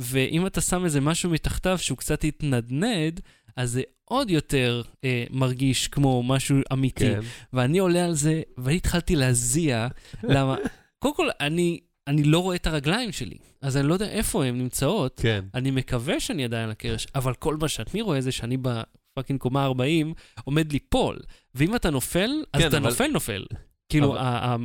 [0.00, 3.20] ואם אתה שם איזה משהו מתחתיו שהוא קצת התנדנד,
[3.56, 7.04] אז זה עוד יותר אה, מרגיש כמו משהו אמיתי.
[7.04, 7.20] כן.
[7.52, 9.88] ואני עולה על זה, ואני התחלתי להזיע,
[10.34, 10.56] למה?
[10.98, 14.58] קודם כל, אני, אני לא רואה את הרגליים שלי, אז אני לא יודע איפה הן
[14.58, 15.20] נמצאות.
[15.22, 15.44] כן.
[15.54, 19.64] אני מקווה שאני עדיין על הקרש, אבל כל מה שאני רואה זה שאני בפאקינג קומה
[19.64, 21.18] 40 עומד ליפול,
[21.54, 23.44] ואם אתה נופל, אז כן, אתה אבל- נופל נופל.
[23.90, 24.16] כאילו,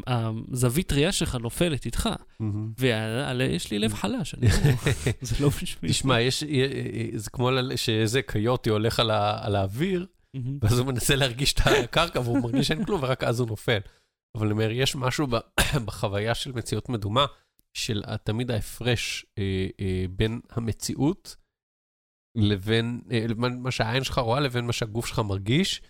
[0.07, 2.09] הזווית ראייה שלך נופלת איתך.
[2.79, 4.91] ויש לי לב חלש, אני לא...
[5.21, 5.91] זה לא בשביל...
[5.91, 6.43] תשמע, יש,
[7.15, 10.05] זה כמו שאיזה קיוטי הולך על האוויר.
[10.61, 13.79] ואז הוא מנסה להרגיש את הקרקע והוא מרגיש שאין כלום, ורק אז הוא נופל.
[14.35, 15.27] אבל אני אומר, יש משהו
[15.85, 17.25] בחוויה של מציאות מדומה,
[17.75, 21.35] של תמיד ההפרש אה, אה, בין המציאות
[22.35, 25.81] לבין אה, מה שהעין שלך רואה לבין מה שהגוף שלך מרגיש.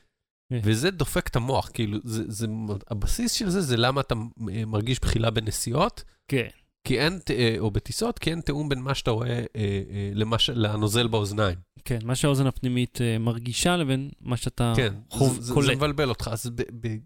[0.53, 2.47] וזה דופק את המוח, כאילו, זה, זה,
[2.89, 4.15] הבסיס של זה זה למה אתה
[4.51, 6.47] אה, מרגיש בחילה בנסיעות, כן,
[6.87, 10.39] כי אין, אה, או בטיסות, כי אין תיאום בין מה שאתה רואה אה, אה, למה
[10.39, 11.57] ש- לנוזל באוזניים.
[11.85, 15.67] כן, מה שהאוזן הפנימית מרגישה לבין מה שאתה כן, חוב- זה, קולט.
[15.67, 16.29] זה מבלבל אותך.
[16.31, 16.51] אז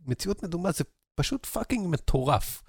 [0.06, 0.84] במציאות מדומה זה
[1.20, 2.62] פשוט fucking מטורף.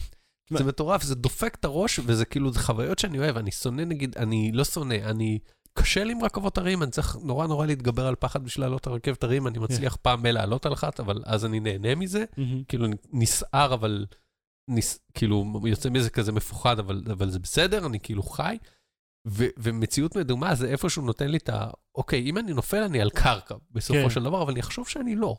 [0.59, 3.37] זה מטורף, זה דופק את הראש, וזה כאילו, זה חוויות שאני אוהב.
[3.37, 5.39] אני שונא נגיד, אני לא שונא, אני...
[5.75, 8.93] קשה לי עם רכבות הרים, אני צריך נורא נורא להתגבר על פחד בשביל לעלות על
[8.93, 12.25] רכבת הרים, אני מצליח פעם בלעלות על אחת, אבל אז אני נהנה מזה.
[12.37, 12.65] מהמם.
[12.65, 14.07] כאילו, אני נסער, אבל...
[14.69, 18.57] נס, כאילו, יוצא מזה כזה מפוחד, אבל, אבל זה בסדר, אני כאילו חי.
[19.29, 21.71] ו, ומציאות מדומה זה איפשהו נותן לי את ה...
[21.95, 24.11] אוקיי, אם אני נופל, אני על קרקע, בסופו כן.
[24.11, 25.37] של דבר, אבל אני אחשוב שאני לא.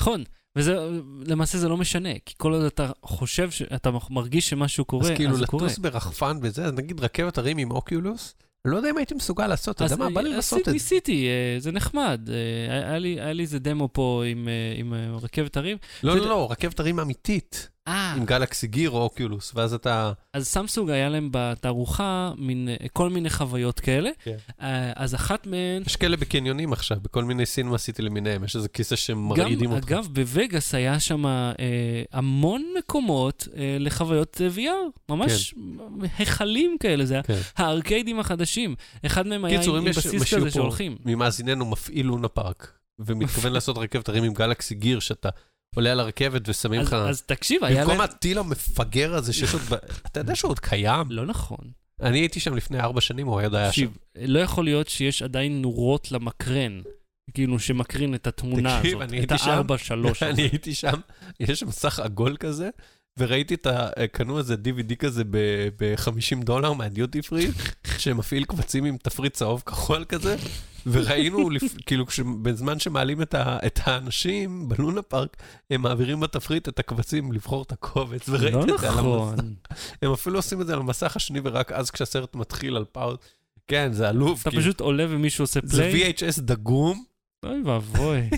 [0.00, 0.24] נכון,
[0.56, 0.88] וזה,
[1.26, 5.16] למעשה זה לא משנה, כי כל עוד אתה חושב, שאתה מרגיש שמשהו קורה, אז אז
[5.16, 5.64] כאילו זה קורה.
[5.64, 8.34] לטוס ברחפן וזה, אז נגיד רכבת הרים עם אוקיולוס,
[8.66, 10.72] לא יודע אם הייתי מסוגל לעשות, אתה יודע מה, בא לי לעשות את זה.
[10.72, 12.20] ניסיתי, אה, זה נחמד.
[12.32, 14.48] אה, היה לי- איזה דמו פה עם,
[14.94, 15.76] אה, רכבת הרים.
[16.02, 20.12] לא, לא, לא, רכבת הרים אמיתית, עם גלקסי גיר או אוקיולוס, ואז אתה...
[20.32, 24.10] אז סמסונג היה להם בתערוכה מין, אה, כל מיני חוויות כאלה.
[24.22, 24.36] כן.
[24.60, 25.82] אה, אז אחת מהן...
[25.86, 29.86] יש כאלה בקניונים עכשיו, בכל מיני סינמה סיטי למיניהם, יש איזה כיסא שמרעידים אותך.
[29.88, 31.52] אגב, בווגאס היה שם אה,
[32.12, 35.54] המון מקומות אה, לחוויות אה, VR, ממש
[36.18, 37.40] היכלים כאלה, זה כן.
[37.56, 38.74] הארקיידים החדשים.
[39.06, 40.96] אחד מהם היה עם, עם בסיס כזה שהולכים.
[41.04, 45.28] ממאזיננו מפעיל לונה פארק, ומתכוון לעשות רכבת הרים עם גלקסי גיר, שאתה
[45.74, 46.92] עולה על הרכבת ושמים לך...
[46.92, 48.10] אז תקשיב, היה במקום להם...
[48.10, 49.62] הטיל המפגר הזה שיש עוד...
[50.06, 51.10] אתה יודע שהוא עוד קיים?
[51.10, 51.70] לא נכון.
[52.00, 53.86] אני הייתי שם לפני ארבע שנים, הוא עוד היה שם.
[54.16, 56.80] לא יכול להיות שיש עדיין נורות למקרן,
[57.34, 60.42] כאילו שמקרין את התמונה תקשיב, הזאת, את הארבע שלוש אני.
[60.42, 61.00] הייתי שם,
[61.40, 62.70] יש שם מסך עגול כזה,
[63.18, 63.88] וראיתי את ה...
[64.12, 65.22] קנו איזה DVD כזה
[65.76, 67.46] ב-50 דולר מהדיוטי פרי,
[67.98, 70.36] שמפעיל קבצים עם תפריט צהוב כחול כזה,
[70.86, 75.36] וראינו, לפ- כאילו, כש- בזמן שמעלים את ה- את האנשים בלונה פארק,
[75.70, 78.98] הם מעבירים בתפריט את הקבצים לבחור את הקובץ, וראיתי לא את זה על המסך.
[78.98, 79.54] נכון.
[80.02, 83.16] הם אפילו עושים את זה על המסך השני, ורק אז כשהסרט מתחיל על פאוז.
[83.68, 84.62] כן, זה עלוב, אתה כאילו.
[84.62, 87.04] פשוט עולה ומישהו עושה זה play, VHS דגום.
[87.44, 88.20] אוי ואבוי,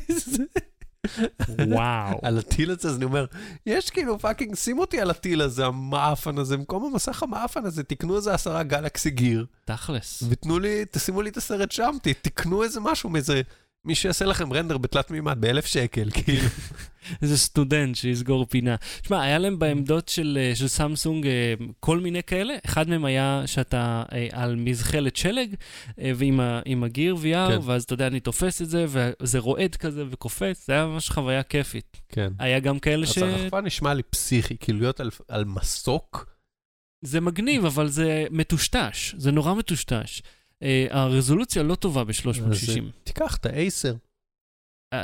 [1.68, 2.18] וואו.
[2.22, 3.26] על הטיל הזה, אז אני אומר,
[3.66, 8.16] יש כאילו fucking, שים אותי על הטיל הזה, המעפן הזה, במקום המסך המעפן הזה, תקנו
[8.16, 10.22] איזה עשרה Galaxy Gear, תכלס.
[10.28, 13.42] ותנו לי, תשימו לי את הסרט שם, תקנו איזה משהו מאיזה,
[13.88, 16.48] מי שיעשה לכם render בתלת מימד באלף שקל, כאילו.
[17.22, 18.76] איזה סטודנט שיסגור פינה.
[19.02, 22.54] תשמע, היה להם בעמדות של, אה, של סמסונג אה, כל מיני כאלה.
[22.66, 25.54] אחד מהם היה שאתה אה, על מזחלת שלג,
[25.98, 27.22] ועם ה- הגיר VR,
[27.52, 27.58] כן.
[27.64, 31.42] ואז אתה יודע, אני תופס את זה, וזה רועד כזה וקופץ, זה היה ממש חוויה
[31.42, 32.00] כיפית.
[32.08, 32.32] כן.
[32.38, 33.18] היה גם כאלה אז ש...
[33.18, 36.26] הרחפן נשמע לי פסיכי, כאילו להיות על- על מסוק,
[37.04, 40.22] זה מגניב, אבל זה מטושטש, זה נורא מטושטש.
[40.62, 42.82] אה, הרזולוציה לא טובה ב-360.
[43.04, 43.94] תיקח את האייסר.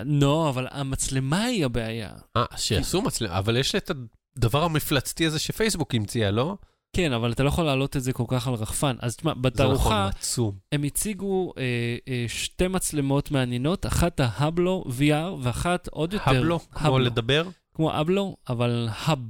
[0.05, 2.13] לא, אבל המצלמה היא הבעיה.
[2.37, 3.91] אה, שיעשו מצלמה, אבל יש את
[4.37, 6.57] הדבר המפלצתי הזה שפייסבוק המציאה, לא?
[6.97, 8.97] כן, אבל אתה לא יכול להעלות את זה כל כך על רחפן.
[9.01, 10.55] אז תשמע, נכון, בתערוכה עצום.
[10.73, 11.63] הם הציגו אה,
[12.09, 16.31] אה, שתי מצלמות מעניינות, אחת ההבלו VR ואחת עוד יותר...
[16.31, 17.49] הבלו, כמו לדבר?
[17.75, 19.29] כמו אבלו, אבל האב.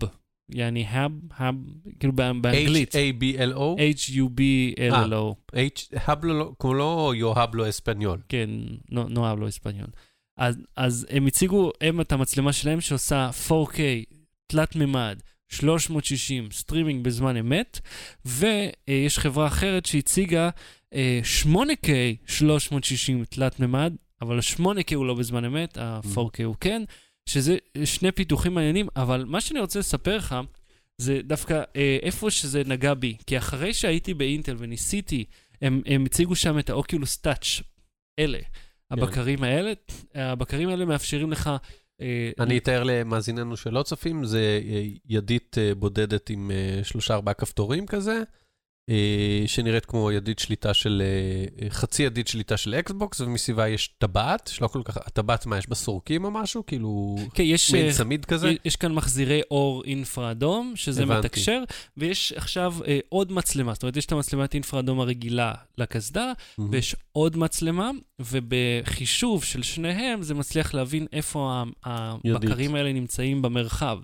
[0.50, 1.54] יעני האב, האב,
[2.00, 2.94] כאילו בא- באנגלית.
[2.94, 3.58] H-A-B-L-O?
[3.96, 5.34] H-U-B-L-L-O.
[6.06, 8.18] הבלו, לא- כמו לא יו הבלו אספניול.
[8.28, 8.50] כן,
[8.90, 9.86] No hablo español.
[10.76, 13.78] אז, הם הציגו, הם את המצלמה שלהם שעושה 4K,
[14.46, 15.18] תלת מימד,
[15.48, 17.80] 360, סטרימינג בזמן אמת,
[18.24, 20.50] ויש חברה אחרת שהציגה
[20.94, 21.88] אה, 8K,
[22.26, 23.92] 360 תלת מימד,
[24.22, 26.82] אבל ה-8K הוא לא בזמן אמת, ה-4K הוא כן,
[27.26, 30.36] שזה שני פיתוחים מעניינים, אבל מה שאני רוצה לספר לך,
[30.98, 33.16] זה דווקא אה, איפה שזה נגע בי.
[33.26, 35.24] כי אחרי שהייתי באינטל וניסיתי,
[35.62, 37.60] הם, הם הציגו שם את האוקיולוס טאץ',
[38.18, 38.38] אלה.
[38.90, 39.72] הבקרים האלה,
[40.14, 41.50] הבקרים האלה מאפשרים לך...
[42.00, 47.34] אה, אני אתאר למאזיננו שלא צופים, זה אה, ידית אה, בודדת עם אה, שלושה ארבעה
[47.34, 48.22] כפתורים כזה, אה,
[49.46, 51.02] שנראית כמו ידית שליטה של,
[51.62, 55.68] אה, חצי ידית שליטה של אקסבוקס, ומסביבה יש טבעת, שלא כל כך, הטבעת מה, יש
[55.68, 56.66] בה סורקים או משהו?
[56.66, 58.52] כאילו, כן, יש, מין אה, צמיד כזה?
[58.64, 61.26] יש כאן מחזירי אור אינפרה אדום, שזה הבנתי.
[61.26, 61.62] מתקשר,
[61.96, 66.72] ויש עכשיו אה, עוד מצלמה, זאת אומרת, יש את המצלמת אינפרה אדום הרגילה לקסדה, מהמם.
[66.72, 71.62] ויש עוד מצלמה, ובחישוב של שניהם זה מצליח להבין איפה.
[71.84, 73.98] הבקרים האלה נמצאים במרחב.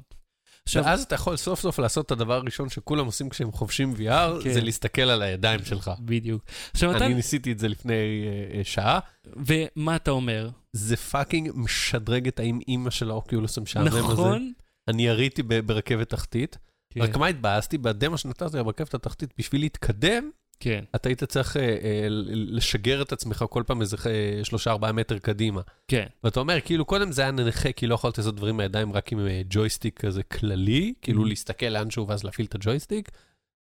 [0.65, 4.43] עכשיו, ואז אתה יכול סוף סוף לעשות את הדבר הראשון שכולם עושים כשהם חובשים VR,
[4.45, 4.53] כן.
[4.53, 5.91] זה להסתכל על הידיים שלך.
[6.01, 6.45] בדיוק.
[6.73, 7.07] עכשיו, אתה...
[7.07, 8.99] אני ניסיתי את זה לפני אה, אה, שעה.
[9.37, 10.51] ומה אתה אומר?
[10.73, 14.01] זה fucking משדרג את האם אימא של ה Oculus המשעמם הזה.
[14.01, 14.53] נכון?
[14.89, 16.59] אני יריתי ברכבת תחתית.
[16.91, 17.79] כן, רק מה התבאסתי?
[17.79, 20.31] בדמו שנתתי ברכבת התחתית, בשביל להתקדם,
[20.61, 24.93] כן, אתה היית צריך אה, אה, לשגר את עצמך כל פעם איזה אה, שלושה ארבעה
[24.93, 25.61] מטר קדימה.
[25.89, 26.07] כן.
[26.25, 29.27] ואתה אומר, כאילו, קודם זה היה נכה, כי לא יכולת לעשות דברים מהידיים רק עם
[29.27, 31.29] אה, ג'ויסטיק כזה כללי, כאילו Mhm.
[31.29, 33.11] להסתכל לאנשהו ואז להפעיל את הג'ויסטיק.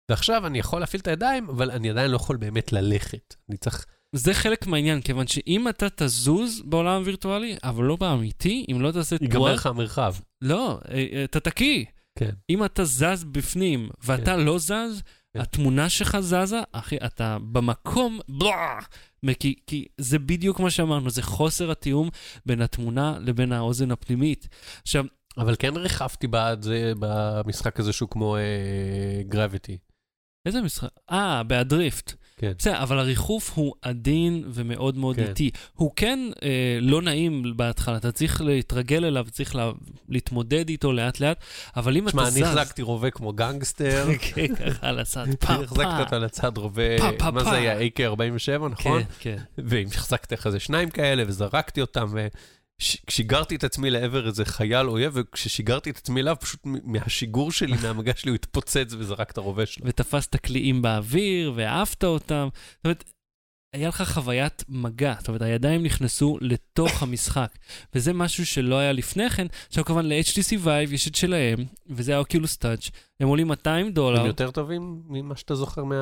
[0.09, 3.35] ועכשיו אני יכול להפעיל את הידיים, אבל אני עדיין לא יכול באמת ללכת.
[3.49, 3.85] אני צריך...
[4.15, 9.15] זה חלק מהעניין, כיוון שאם אתה תזוז בעולם הווירטואלי, אבל לא באמיתי, אם לא תעשה
[9.21, 9.53] ייגמר תנועה...
[9.53, 10.15] לך המרחב.
[10.41, 11.85] לא, אה, אה, אתה תקיא.
[12.19, 12.29] כן.
[12.49, 15.01] אם אתה זז בפנים ואתה לא זז, כן.
[15.36, 18.80] התמונה שלך זזה, אחי, אתה במקום, בלאה,
[19.39, 22.09] כי, כי זה בדיוק מה שאמרנו, זה חוסר התיאום
[22.45, 24.47] בין התמונה לבין האוזן הפנימית.
[24.82, 25.05] עכשיו,
[25.38, 28.38] אבל כן ריחפתי בעד זה במשחק הזה שהוא כמו
[29.27, 29.77] גרביטי.
[30.45, 30.89] איזה משחק?
[31.11, 32.13] אה, באדריפט.
[32.39, 32.51] כן.
[32.57, 35.25] בסדר, אבל הריחוף הוא עדין ומאוד מאוד כן.
[35.27, 35.51] איטי.
[35.73, 39.71] הוא כן אה, לא נעים בהתחלה, אתה צריך להתרגל אליו, צריך לה,
[40.09, 41.37] להתמודד איתו לאט-לאט,
[41.75, 42.57] אבל אם תשמע, אתה אני זז...
[42.57, 44.07] החזקתי רובה כמו גנגסטר.
[44.33, 47.49] כן, ככה על הצד, פה, אני החזקתי אותו על הצד רובה, פה, פה, מה פה.
[47.49, 47.79] זה היה?
[47.79, 49.03] AK-47, נכון?
[49.03, 49.37] כן, כן.
[49.57, 52.07] והחזקתי לך איזה שניים כאלה, וזרקתי אותם,
[52.80, 58.11] ושיגרתי את עצמי לעבר איזה חייל אויב, וכששיגרתי את עצמי אליו, פשוט מהשיגור שלי, מהמגע
[58.15, 59.86] שלי, הוא התפוצץ וזרק את הרובה שלו.
[59.88, 62.47] ותפסת קליעים באוויר, והעפת אותם.
[62.53, 63.03] זאת אומרת,
[63.74, 67.51] היה לך חוויית מגע, זאת אומרת, הידיים נכנסו לתוך המשחק,
[67.95, 69.47] וזה משהו שלא היה לפני כן.
[69.67, 71.57] עכשיו, כמובן, ל-HTC Vive יש את שלהם,
[71.89, 72.89] וזה ה Oculus Touch,
[73.20, 74.20] הם עולים 200 דולר.
[74.20, 75.95] הם יותר טובים ממה שאתה זוכר מה...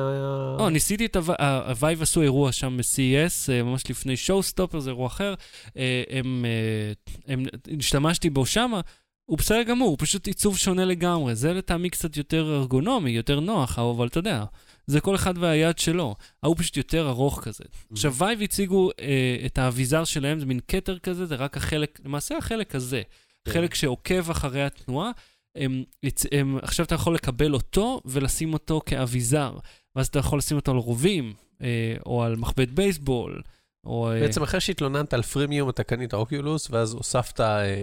[0.58, 4.80] או, ניסיתי את הוו- ה- ה Vive עשו אירוע שם ב-CES, אה, ממש לפני ShowStoppers,
[4.80, 5.34] זה אירוע אחר.
[5.76, 6.92] אה, הם, אה,
[7.34, 7.44] הם,
[7.78, 8.80] השתמשתי בו שמה,
[9.24, 11.34] הוא בסדר גמור, הוא פשוט עיצוב שונה לגמרי.
[11.34, 14.44] זה לטעמי קצת יותר ארגונומי, יותר נוח, אבל אתה יודע,
[14.88, 16.14] זה כל אחד והיד שלו.
[16.42, 17.64] ההוא פשוט יותר ארוך כזה.
[17.92, 22.36] עכשיו, Vive הציגו אה, את האביזר שלהם, זה מין כתר כזה, זה רק החלק, למעשה
[22.36, 23.02] החלק הזה,
[23.44, 23.52] כן.
[23.52, 25.10] חלק שעוקב אחרי התנועה.
[25.56, 25.84] הם,
[26.32, 29.56] הם, עכשיו אתה יכול לקבל אותו ולשים אותו כאביזר.
[29.96, 31.32] ואז אתה יכול לשים אותו על רובים,
[31.62, 33.42] אה, או על מחבט בייסבול,
[33.88, 34.10] או...
[34.10, 37.74] אה, בעצם אחרי שהתלוננת על freemium, אתה קנית Oculus, ואז הוספת אה, אה,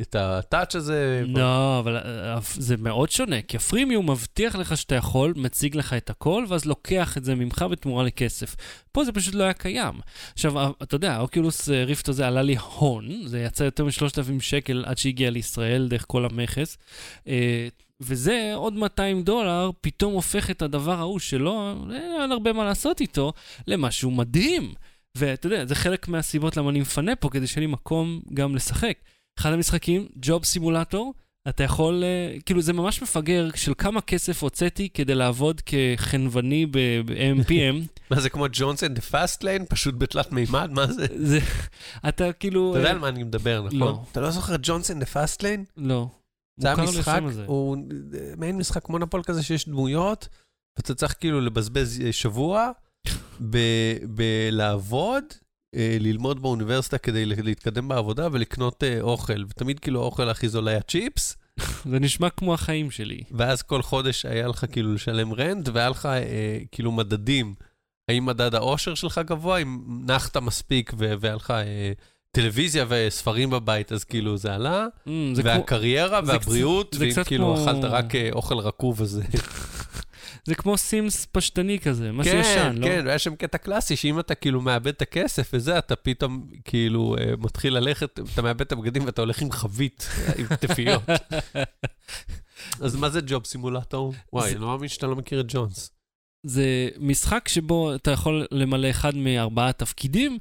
[0.00, 1.22] את ה Touch הזה.
[1.26, 5.92] לא, אבל אה, זה מאוד שונה, כי ה freemium מבטיח לך שאתה יכול, מציג לך
[5.92, 8.56] את הכל, ואז לוקח את זה ממך בתמורה לכסף.
[8.92, 9.94] פה זה פשוט לא היה קיים.
[10.32, 14.40] עכשיו, ה- אתה יודע, ה-Oculus אה, Rift הזה עלה לי הון, זה יצא יותר מ-3,000
[14.40, 16.78] שקל עד שהגיע לישראל דרך כל המכס,
[17.28, 17.68] אה,
[18.00, 23.00] וזה עוד 200 דולר, פתאום הופך את הדבר ההוא שלא, אה, אין הרבה מה לעשות
[23.00, 23.32] איתו,
[23.66, 24.72] למשהו מדהים.
[25.16, 28.98] ואתה יודע, זה חלק מהסיבות למה אני מפנה פה, כדי שיהיה לי מקום גם לשחק.
[29.38, 31.14] אחד המשחקים, Job Simulator,
[31.48, 36.96] אתה יכול, אה, כאילו זה ממש מפגר של כמה כסף הוצאתי כדי לעבוד כחנווני ב-
[36.96, 37.86] AM:PM.
[38.10, 39.64] מה זה כמו Jones in the Fast Lane?
[39.68, 40.70] פשוט בתלת מימד?
[40.70, 41.06] מה זה?
[41.30, 41.38] זה,
[42.08, 42.70] אתה כאילו...
[42.70, 43.78] אתה יודע אה, על מה אני מדבר, נכון?
[43.78, 44.04] לא.
[44.12, 45.64] אתה לא זוכר Jones in the Fast Lane?
[45.76, 46.08] לא.
[46.60, 47.20] זה היה משחק.
[47.46, 47.76] הוא
[48.14, 50.28] אה, מעין משחק מונופול כזה שיש דמויות,
[50.76, 52.70] ואתה צריך כאילו לבזבז שבוע
[54.08, 55.24] בלעבוד,
[55.74, 60.80] אה, ללמוד באוניברסיטה כדי להתקדם בעבודה ולקנות אה, אוכל, ותמיד כאילו האוכל הכי זול היה
[60.82, 61.36] צ'יפס,
[61.90, 63.20] זה נשמע כמו החיים שלי.
[63.30, 66.20] ואז כל חודש היה לך כאילו לשלם rent, והיה לך אה,
[66.72, 67.54] כאילו מדדים.
[68.08, 71.92] האם מדד האושר שלך גבוה, אם נחת מספיק והיה לך אה,
[72.30, 74.86] טלוויזיה וספרים בבית, אז כאילו זה עלה.
[75.06, 79.02] Mm, זה והקריירה זה והבריאות, זה ואם קצת כאילו כמו- אכלת רק אה, אוכל רקוב,
[79.02, 79.20] אז...
[80.44, 82.86] זה כמו סימס פשטני כזה, משהו כן, ישן, לא?
[82.86, 87.16] כן, והיה שם קטע קלאסי, שאם אתה כאילו מאבד את הכסף וזה, אתה פתאום כאילו
[87.18, 91.02] אה, מתחיל ללכת, אתה מאבד את הבגדים ואתה הולך עם חבית, אה, עם תפיות.
[92.84, 94.14] אז מה זה ג'וב סימולטור?
[94.32, 95.90] וואי, אני לא מאמין שאתה לא מכיר את ג'ונס.
[96.46, 100.38] זה משחק שבו אתה יכול למלא אחד מארבעה תפקידים,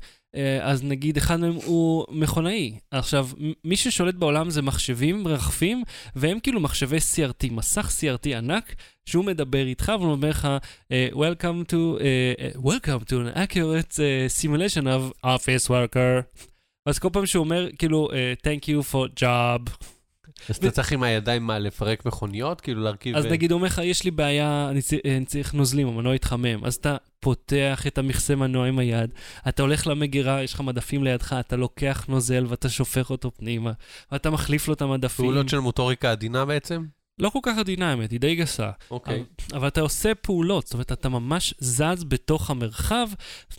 [0.62, 2.78] אז נגיד אחד מהם הוא מכונאי.
[2.92, 3.28] עכשיו,
[3.66, 5.84] מי ששולט בעולם זה מחשבים רחפים,
[6.16, 8.76] והם כאילו מחשבי CRT, מסך CRT ענק,
[9.06, 10.48] שהוא מדבר איתך והוא אומר לך,
[10.92, 16.42] אה, Welcome to, אה, אה, welcome to an accurate אה, simulation of office worker.
[16.86, 19.72] אז כל פעם שהוא אומר, כאילו, אה, Thank you for job,
[20.50, 22.62] אז אתה צריך עם הידיים מה, לפרק מכוניות?
[22.62, 23.16] כאילו להרכיב...
[23.16, 24.72] אז אה, נגיד, הוא אומר לך, יש לי בעיה,
[25.06, 26.66] אני צריך נוזלים, המנוע התחמם.
[26.66, 29.10] אז אתה פותח את המכסה מנוע עם היד,
[29.50, 33.72] אתה הולך למגירה, יש לך מדפים לידך, אתה לוקח נוזל ואתה שופך אותו פנימה,
[34.12, 35.26] ואתה מחליף לו את המדפים.
[35.26, 36.86] פעולות של מוטוריקה עדינה בעצם?
[37.20, 38.72] לא כל כך עדינה, האמת, היא די גסה.
[38.92, 39.16] אוקיי.
[39.16, 43.08] אבל, אבל אתה עושה פעולות, זאת אומרת, אתה ממש זז בתוך המרחב,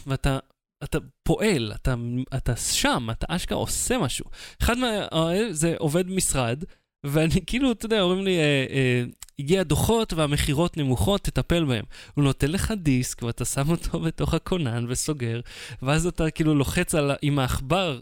[0.07, 0.39] ואתה
[0.85, 1.95] אתה פועל, אתה,
[2.37, 4.25] אתה שם, אתה אשכרה עושה משהו.
[4.63, 4.89] אחד מה...
[5.51, 6.65] זה עובד משרד,
[7.05, 9.05] ואני כאילו, אתה יודע, אומרים לי, אה, אה,
[9.39, 11.85] הגיע דוחות והמכירות נמוכות, תטפל בהם.
[12.15, 15.41] הוא נותן לך דיסק, ואתה שם אותו בתוך הכונן וסוגר,
[15.83, 18.01] ואז אתה כאילו לוחץ על, עם העכבר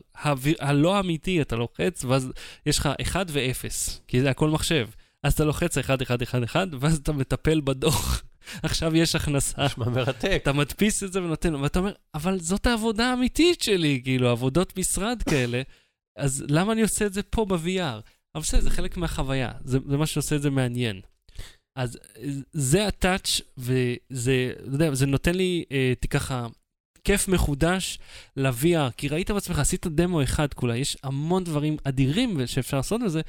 [0.61, 2.33] הלא אמיתי, אתה לוחץ, ואז
[2.67, 4.89] יש לך 1 ו-0, כי זה הכל מחשב.
[5.23, 8.23] אז אתה לוחץ 1, 1, 1, 1, ואז אתה מטפל בדוח.
[8.63, 9.65] עכשיו יש הכנסה.
[9.65, 10.41] נשמע מרתק.
[10.43, 14.79] אתה מדפיס את זה ונותן לו, ואתה אומר, אבל זאת העבודה האמיתית שלי, כאילו, עבודות
[14.79, 15.63] משרד כאלה,
[16.17, 18.01] אז למה אני עושה את זה פה ב-VR?
[18.35, 21.01] אבל בסדר, זה חלק מהחוויה, זה, זה מה שעושה את זה מעניין.
[21.79, 21.99] אז
[22.53, 26.47] זה הטאץ', וזה, אתה יודע, זה נותן לי, אה, ככה,
[27.05, 27.99] כיף מחודש
[28.37, 33.21] ל-VR, כי ראית בעצמך, עשית דמו אחד כולה, יש המון דברים אדירים שאפשר לעשות בזה,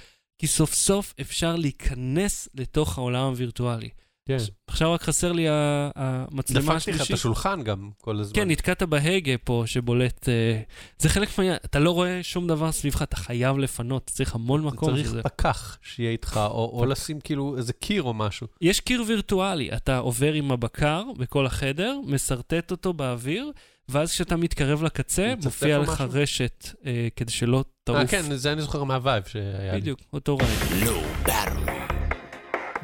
[0.42, 3.90] כי סוף סוף אפשר להיכנס לתוך העולם הווירטואלי.
[4.28, 4.38] כן.
[4.68, 7.12] עכשיו רק חסר לי המצלמה דפקתי לך השלישית.
[7.12, 8.36] את השולחן גם כל הזמן.
[8.36, 10.30] כן, נתקעת בהגה פה שבולט...
[10.30, 10.62] אה,
[11.00, 11.56] זה חלק מה...
[11.56, 15.24] אתה לא רואה שום דבר סביבך, אתה חייב לפנות, צריך המון מקום צריך לזה.
[15.24, 18.48] פקח שיהיה איתך, או או לשים כאילו איזה קיר או משהו.
[18.62, 23.52] יש קיר וירטואלי, אתה עובר עם הבקר בכל החדר, משרטט אותו באוויר,
[23.90, 26.08] ואז כשאתה מתקרב לקצה, מופיע לך משהו?
[26.10, 27.98] רשת אה, כדי שלא תעוף.
[27.98, 29.82] אה, כן, זה אני זוכר מהווייב שהיה לי.
[29.82, 30.86] בדיוק, אותו רעיון.
[30.86, 31.02] לא.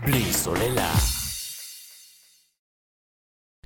[0.06, 1.17] בלי סוללה.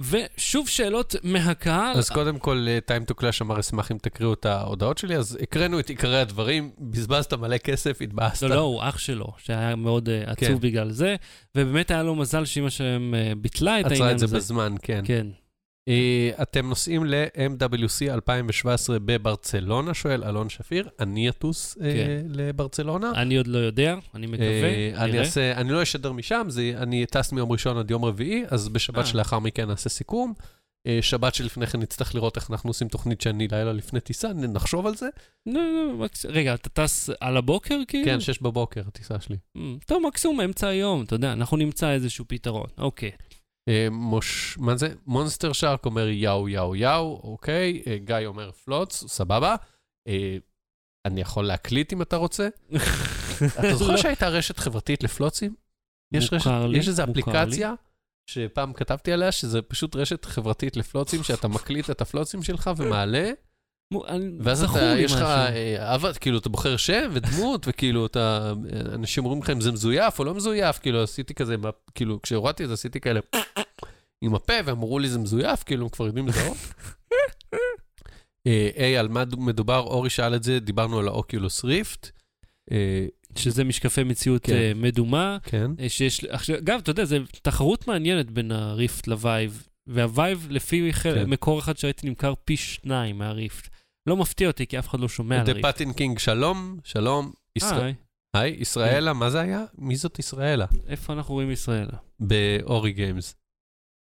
[0.10, 1.98] ושוב שאלות מהקהל.
[1.98, 5.38] אז קודם כל, אה, time to clash אמר, אשמח אם תקריאו את ההודעות שלי, אז
[5.42, 8.44] הקראנו את עיקרי הדברים, בזבזת מלא כסף, התבאסת.
[8.44, 10.60] לא, לא, הוא אח שלו, שהיה מאוד עצוב כן.
[10.60, 11.16] בגלל זה,
[11.56, 14.26] ובאמת היה לו מזל שאמא שלהם uh, ביטלה את העניין עצרה הזה.
[14.26, 15.02] את זה בזמן, כן.
[15.06, 15.28] כן.
[15.88, 20.90] אה, אתם נוסעים ל-MWC 2017 בברצלונה, שואל אלון שפיר.
[21.00, 22.28] אני אטוס אה, כן.
[22.30, 23.12] לברצלונה.
[23.16, 25.54] אני עוד לא יודע, אני מקווה, אה, אני נראה.
[25.56, 29.08] אני לא אשדר משם, אני טס מיום ראשון עד יום רביעי, אז בשבת.
[29.08, 30.34] שלאחר מכן נעשה סיכום.
[31.02, 34.96] שבת שלפני כן נצטרך לראות איך אנחנו עושים תוכנית שאני לילה לפני טיסה, נחשוב על
[34.96, 35.10] זה.
[35.46, 35.62] לא,
[36.00, 38.06] לא, רגע, אתה טס על הבוקר כאילו?
[38.06, 39.38] כן, שש בבוקר, הטיסה שלי.
[39.56, 42.68] אמ, טוב, מקסימום אמצע היום, אתה יודע, אנחנו נמצא איזשהו פתרון.
[42.78, 43.12] אוקיי.
[43.70, 44.58] אה, מוש...
[44.58, 44.94] מה זה?
[45.06, 47.84] מונסטר שרק אומר יאו יאו יאו, אוקיי.
[47.88, 49.56] אה, גיא אומר פלוץ, סבבה.
[50.08, 50.38] אה,
[51.06, 52.48] אני יכול להקליט אם אתה רוצה.
[53.60, 53.98] אתה זוכר.
[53.98, 55.56] שהייתה רשת חברתית לפלוצים?
[56.14, 57.12] יש רשת, לי, יש איזו לי.
[57.12, 57.74] אפליקציה
[58.30, 63.32] שפעם כתבתי עליה, שזה פשוט רשת חברתית לפלוצים, שאתה מקליט את הפלוצים שלך ומעלה,
[64.40, 65.22] ואז אתה, יש לך.
[65.22, 68.54] אה, כאילו, אתה בוחר שם ודמות, וכאילו, אתה,
[68.94, 71.56] אנשים אומרים לך אם זה מזויף או לא מזויף, כאילו, עשיתי כזה,
[71.96, 73.20] כאילו, כשהורדתי את זה, עשיתי כאלה
[74.22, 76.58] עם הפה, ואמרו לי זה מזויף, כאילו, הם כבר יודעים לזהות.
[78.48, 79.80] אה, היי, על מה מדובר?
[79.80, 82.10] אורי שאל את זה, דיברנו על ה-Oculus Rift.
[82.72, 84.72] אה, שזה משקפי מציאות כן.
[84.76, 85.38] מדומה.
[85.44, 85.72] כן.
[85.88, 90.94] שיש, עכשיו, אגב, אתה יודע, זו תחרות מעניינת בין ה-Rift ל-Vive, וה-Vive, לפי.
[90.94, 91.30] כן.
[91.30, 93.68] מקור אחד שראיתי, נמכר פי שניים מה-Rift.
[94.08, 95.76] לא מפתיע אותי, כי אף אחד לא שומע על the Rift.
[95.76, 97.32] פטין קינג, שלום, שלום.
[97.62, 97.94] היי,
[98.34, 99.66] היי, ישראלה, מה זה היה?
[99.78, 100.66] מי זאת ישראלה?
[100.88, 101.88] איפה אנחנו רואים ישראל?
[102.20, 103.36] באורי גיימס.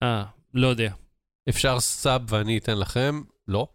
[0.03, 0.24] אה,
[0.55, 0.93] לא יודע.
[1.49, 3.22] אפשר sub ואני אתן לכם?
[3.49, 3.68] לא.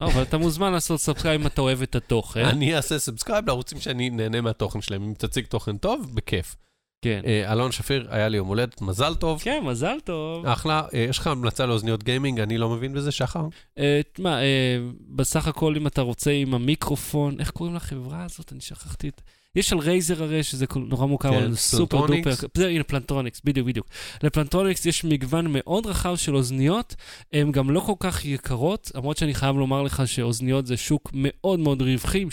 [0.00, 2.44] לא, אבל אתה מוזמן לעשות subscribe אם אתה אוהב את התוכן.
[2.44, 5.02] אני אעשה subscribe לערוצים שאני נהנה מהתוכן שלהם.
[5.02, 6.56] אם תציג תוכן טוב, בכיף.
[7.02, 7.20] כן.
[7.26, 9.40] אה, אלון שפיר, היה לי יום הולדת, מזל טוב.
[9.42, 10.46] כן, מזל טוב.
[10.46, 10.82] אחלה.
[10.94, 12.40] אה, יש לך המלצה לאוזניות gaming?
[12.40, 13.46] אני לא מבין בזה, שחר.
[13.78, 14.78] אה, תשמע, אה,
[15.08, 18.52] בסך הכל, אם אתה רוצה עם המיקרופון, איך קוראים לחברה הזאת?
[18.52, 19.20] אני שכחתי את...
[19.56, 22.06] יש על Razer הרי, שזה נורא מוכר, כן, סופר.
[22.06, 22.46] דופר.
[22.54, 23.86] זה, הנה, Plantronics, בדיוק, בדיוק.
[24.22, 26.94] לפלנטרוניקס יש מגוון מאוד רחב של אוזניות,
[27.32, 31.60] הן גם לא כל כך יקרות, למרות שאני חייב לומר לך שאוזניות זה שוק מאוד
[31.60, 32.28] מאוד רווחי, עם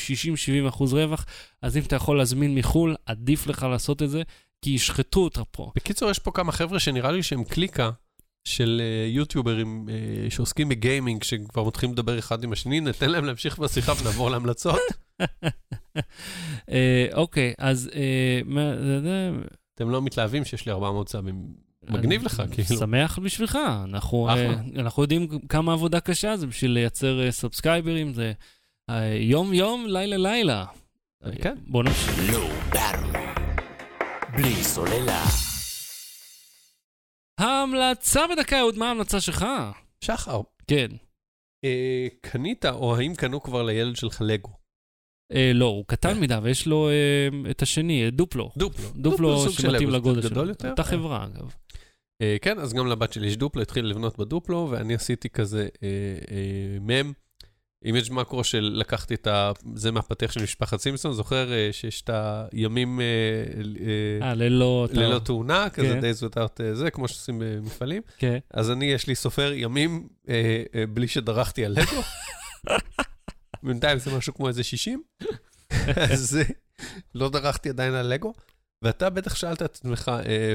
[0.65, 1.25] 60-70 אחוז רווח,
[1.61, 4.21] אז אם אתה יכול להזמין מחו"ל, עדיף לך לעשות את זה,
[4.65, 5.71] כי ישחטו אותך פה.
[5.75, 7.89] בקיצור, יש פה כמה חבר'ה שנראה לי שהם קליקה
[8.47, 13.59] של אה, יוטיוברים אה, שעוסקים בגיימינג, שכבר מתחילים לדבר אחד עם השני, ניתן להם להמשיך
[13.59, 14.79] בשיחה ונעבור להמלצות.
[16.71, 17.89] אה, אוקיי, אז...
[17.95, 19.31] אה, מה- זה- זה-
[19.75, 21.35] אתם לא מתלהבים שיש לי 400 סאבים.
[21.89, 22.79] מגניב לך, כאילו.
[22.79, 23.57] שמח בשבילך.
[23.83, 24.29] אנחנו.
[24.29, 28.33] אה, אנחנו יודעים כמה עבודה קשה זה בשביל לייצר סאבסקייברים, זה
[29.19, 30.65] יום-יום, לילה-לילה.
[31.41, 31.55] כן.
[31.67, 32.19] בוא נמשיך.
[34.35, 35.23] בלי סוללה.
[37.39, 39.45] ההמלצה בדקה, אהוד, מה ההמלצה שלך?
[40.01, 40.87] שחר, כן.
[41.65, 44.49] אה, קנית או האם קנו כבר לילד שלך לגו?
[45.31, 48.51] אה, לא, הוא קטן מדי, ויש לו אה, את השני, Duplo.
[48.57, 48.89] Duplo.
[48.95, 50.69] Duplo סוג של שמתאים לגו, לגודל שלו.
[50.69, 51.55] אותה חברה, אגב.
[52.21, 56.79] אה, כן, אז גם לבת שלי יש Duplo, התחילה לבנות ב-Duplo, ואני עשיתי כזה אה,
[57.85, 59.51] image macro של לקחתי את ה...
[59.75, 63.05] זה מהפתח של משפחת סימפסון, זוכר אה, שיש את הימים אה,
[64.21, 64.87] אה, אה, ללא...
[64.91, 65.99] ללא תאונה, כזה כן.
[65.99, 68.01] days without זה, כמו שעושים במפעלים.
[68.17, 68.37] כן.
[68.53, 70.07] אז אני, יש לי סופר ימים
[70.93, 72.01] בלי שדרכתי על לגו.
[73.63, 75.03] בינתיים זה משהו כמו איזה 60.
[76.11, 76.39] אז
[77.15, 78.33] לא דרכתי עדיין על לגו.
[78.81, 80.11] ואתה בטח שאלת את עצמך,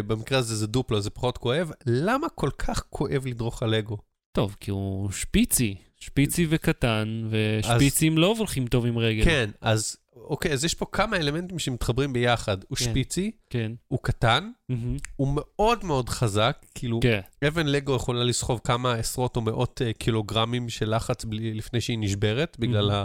[0.07, 4.10] במקרה הזה זה דופלו, זה פחות כואב, למה כל כך כואב לדרוך על לגו?
[4.41, 5.75] טוב, כי הוא שפיצי.
[6.01, 9.25] שפיצי וקטן, ושפיצים לא הולכים טוב עם רגל.
[9.25, 12.57] כן, אז אוקיי, אז יש פה כמה אלמנטים שמתחברים ביחד.
[12.69, 12.85] הוא כן.
[12.85, 13.73] שפיצי, כן.
[13.89, 14.97] הוא קטן, מהמם.
[15.17, 17.21] הוא מאוד מאוד חזק, כאילו, כן.
[17.49, 21.99] אבן לגו יכולה לסחוב כמה עשרות או מאות אה, קילוגרמים של לחץ בלי, לפני שהיא
[21.99, 23.05] נשברת, בגלל מהמם.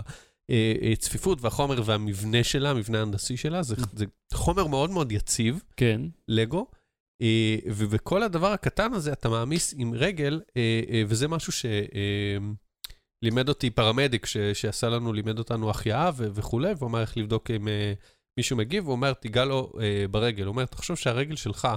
[0.91, 3.63] הצפיפות והחומר והמבנה שלה, המבנה ההנדסי שלה.
[3.63, 6.01] זה, זה חומר מאוד מאוד יציב, כן.
[6.27, 6.65] לגו, אה,
[7.65, 11.53] ובכל הדבר הקטן הזה אתה מעמיס עם רגל, אה, אה, וזה משהו
[13.21, 17.51] שלימד אותי פרמדיק, ש, שעשה לנו, לימד אותנו החייאה ו- וכולי, והוא אמר איך לבדוק
[17.51, 17.93] אם אה,
[18.37, 20.43] מישהו מגיב, הוא אומר, תיגע לו אה, ברגל.
[20.43, 21.67] הוא אומר, תחשוב שהרגל שלך,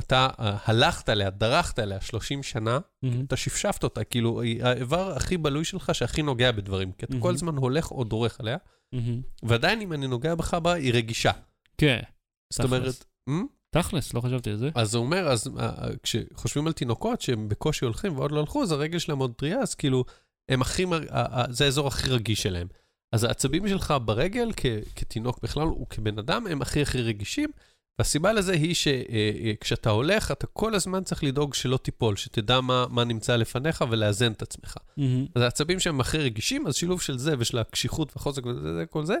[0.00, 3.24] אתה אה, הלכת עליה, דרכת עליה 30 שנה, מהמם.
[3.24, 7.18] אתה שפשפת אותה, כאילו, היא האיבר הכי בלוי שלך שהכי נוגע בדברים, כי אתה כל
[7.18, 7.34] מהמם.
[7.34, 8.56] הזמן הולך או דורך עליה,
[8.92, 9.20] מהמם.
[9.42, 11.32] ועדיין אם אני נוגע בך בה, היא רגישה.
[11.78, 12.00] כן.
[12.52, 13.04] זאת אומרת,
[13.72, 13.84] תכלס.
[13.84, 13.88] "מ?
[13.88, 14.70] תכלס, לא חשבתי על זה.
[14.74, 18.62] אז הוא אומר, אז אה, אה, כשחושבים על תינוקות שהם בקושי הולכים ועוד לא הלכו,
[18.62, 20.04] אז הרגל שלהם עוד טריה, אז כאילו,
[20.48, 22.66] הם הכי, אה, אה, זה האזור הכי רגיש שלהם.
[23.12, 24.66] אז העצבים שלך ברגל, כ-
[24.96, 27.50] כתינוק בכלל וכבן אדם, הם הכי הכי רגישים,
[27.98, 33.04] והסיבה לזה היא שכשאתה הולך, אתה כל הזמן צריך לדאוג שלא תיפול, שתדע מה, מה
[33.04, 34.76] נמצא לפניך ולאזן את עצמך.
[34.96, 35.26] מהמם.
[35.34, 39.06] אז העצבים שהם הכי רגישים, אז שילוב של זה ושל הקשיחות והחוזק וזה, זה, כל
[39.06, 39.14] זה,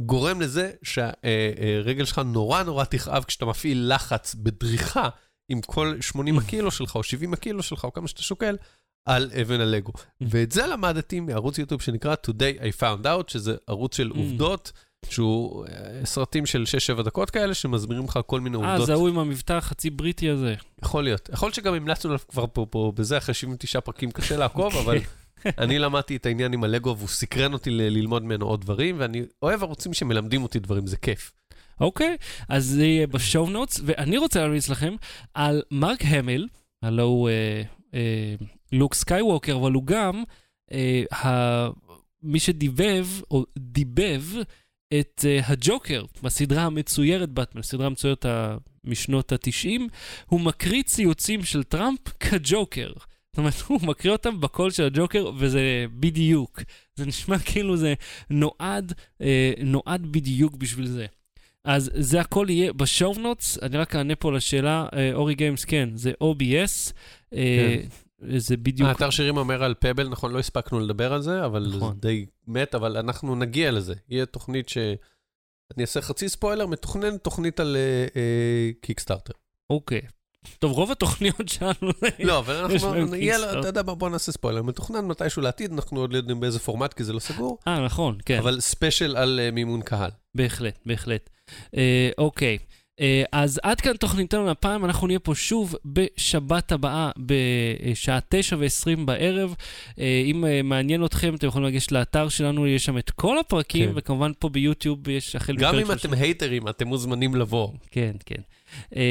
[0.00, 5.08] גורם לזה שהרגל שלך נורא נורא תכאב כשאתה מפעיל לחץ בדריכה
[5.48, 8.56] עם כל 80 הקילו שלך, או 70 הקילו שלך, או כמה שאתה שוקל,
[9.08, 9.92] על אבן הלגו.
[10.20, 14.18] ואת זה למדתי מערוץ יוטיוב שנקרא Today I Found Out, שזה ערוץ של Mm.
[14.18, 14.72] עובדות,
[15.10, 16.64] שהוא אה, סרטים של
[16.98, 18.86] 6-7 דקות כאלה, שמסבירים לך כל מיני אה, עובדות.
[18.86, 20.54] זה ההוא עם המבטא החצי בריטי הזה.
[20.82, 21.28] יכול להיות.
[21.32, 24.98] יכול להיות שגם המלצנו עליו כבר פה, פה בזה, אחרי 79 פרקים קשה לעקוב, אבל
[25.58, 29.62] אני למדתי את העניין עם הלגו, והוא סקרן אותי ללמוד ממנו עוד דברים, ואני אוהב
[29.62, 31.32] ערוצים שמלמדים אותי דברים, זה כיף.
[31.80, 32.16] אוקיי,
[32.48, 34.94] אז זה יהיה ב-show notes, ואני רוצה להמליץ לכם
[35.34, 36.48] על מארק המיל,
[36.82, 37.62] הלו הוא אה,
[37.94, 38.34] אה,
[38.72, 40.22] לוק סקייווקר, אבל הוא גם
[40.72, 41.68] אה, ה...
[42.22, 44.22] מי שדיבב, או דיבב,
[45.00, 48.26] את אה, הג'וקר בסדרה המצוירת באטמן, הסדרה המצוירת
[48.84, 49.80] משנות ה-90,
[50.26, 52.92] הוא מקריא ציוצים של טראמפ כג'וקר.
[53.34, 56.62] זאת אומרת, הוא מקריא אותם בקול של הג'וקר, וזה בדיוק.
[56.94, 57.94] זה נשמע כאילו זה
[58.30, 61.06] נועד, אה, נועד בדיוק בשביל זה.
[61.64, 65.88] אז זה הכל יהיה ב-show notes, אני רק אענה פה לשאלה, אה, אורי גיימס, כן,
[65.94, 66.92] זה OBS,
[67.34, 67.76] אה,
[68.36, 68.88] זה בדיוק...
[68.88, 71.96] האתר שירים אומר על Pebble, נכון, לא הספקנו לדבר על זה, אבל זה נכון.
[72.00, 73.94] די מת, אבל אנחנו נגיע לזה.
[74.08, 74.78] יהיה תוכנית ש...
[75.76, 77.76] אני אעשה חצי ספוילר, מתוכנן תוכנית על
[78.80, 79.32] Kickstarter.
[79.70, 80.00] אוקיי.
[80.58, 81.92] טוב, רוב התוכניות שלנו...
[82.18, 83.58] לא, אבל אנחנו, Kickstarter.
[83.58, 84.62] אתה יודע, מה, בוא נעשה ספוילר.
[84.62, 88.18] מתוכנן מתישהו לעתיד, אנחנו עוד לא יודעים באיזה פורמט, כי זה לא סגור, אה, נכון,
[88.26, 88.38] כן.
[88.38, 90.10] אבל special על אה, מימון קהל.
[90.34, 91.30] בהחלט, בהחלט.
[91.76, 92.58] אה, אוקיי,
[93.00, 99.06] אה, אז עד כאן תוכניתנו להפעם, אנחנו נהיה פה שוב בשבת הבאה בשעה תשע ועשרים
[99.06, 99.54] בערב.
[99.98, 103.88] אה, אם אה, מעניין אתכם, אתם יכולים לגשת לאתר שלנו, יש שם את כל הפרקים,
[103.88, 103.92] כן.
[103.96, 107.68] וכמובן פה ביוטיוב יש החל גם אם אתם הייטרים, אתם מוזמנים לבוא.
[107.90, 108.40] כן, כן.
[108.96, 109.02] אה,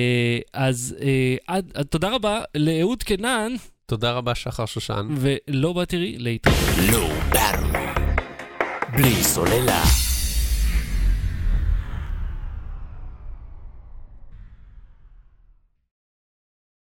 [0.54, 3.56] אז אה, עד, עד- תודה רבה לאהוד קנן,
[3.86, 5.08] תודה רבה, שחר שושן.
[5.18, 6.58] ולא באתי להתראות.
[6.92, 7.84] לא באטרי.
[8.98, 9.84] בלי סוללה.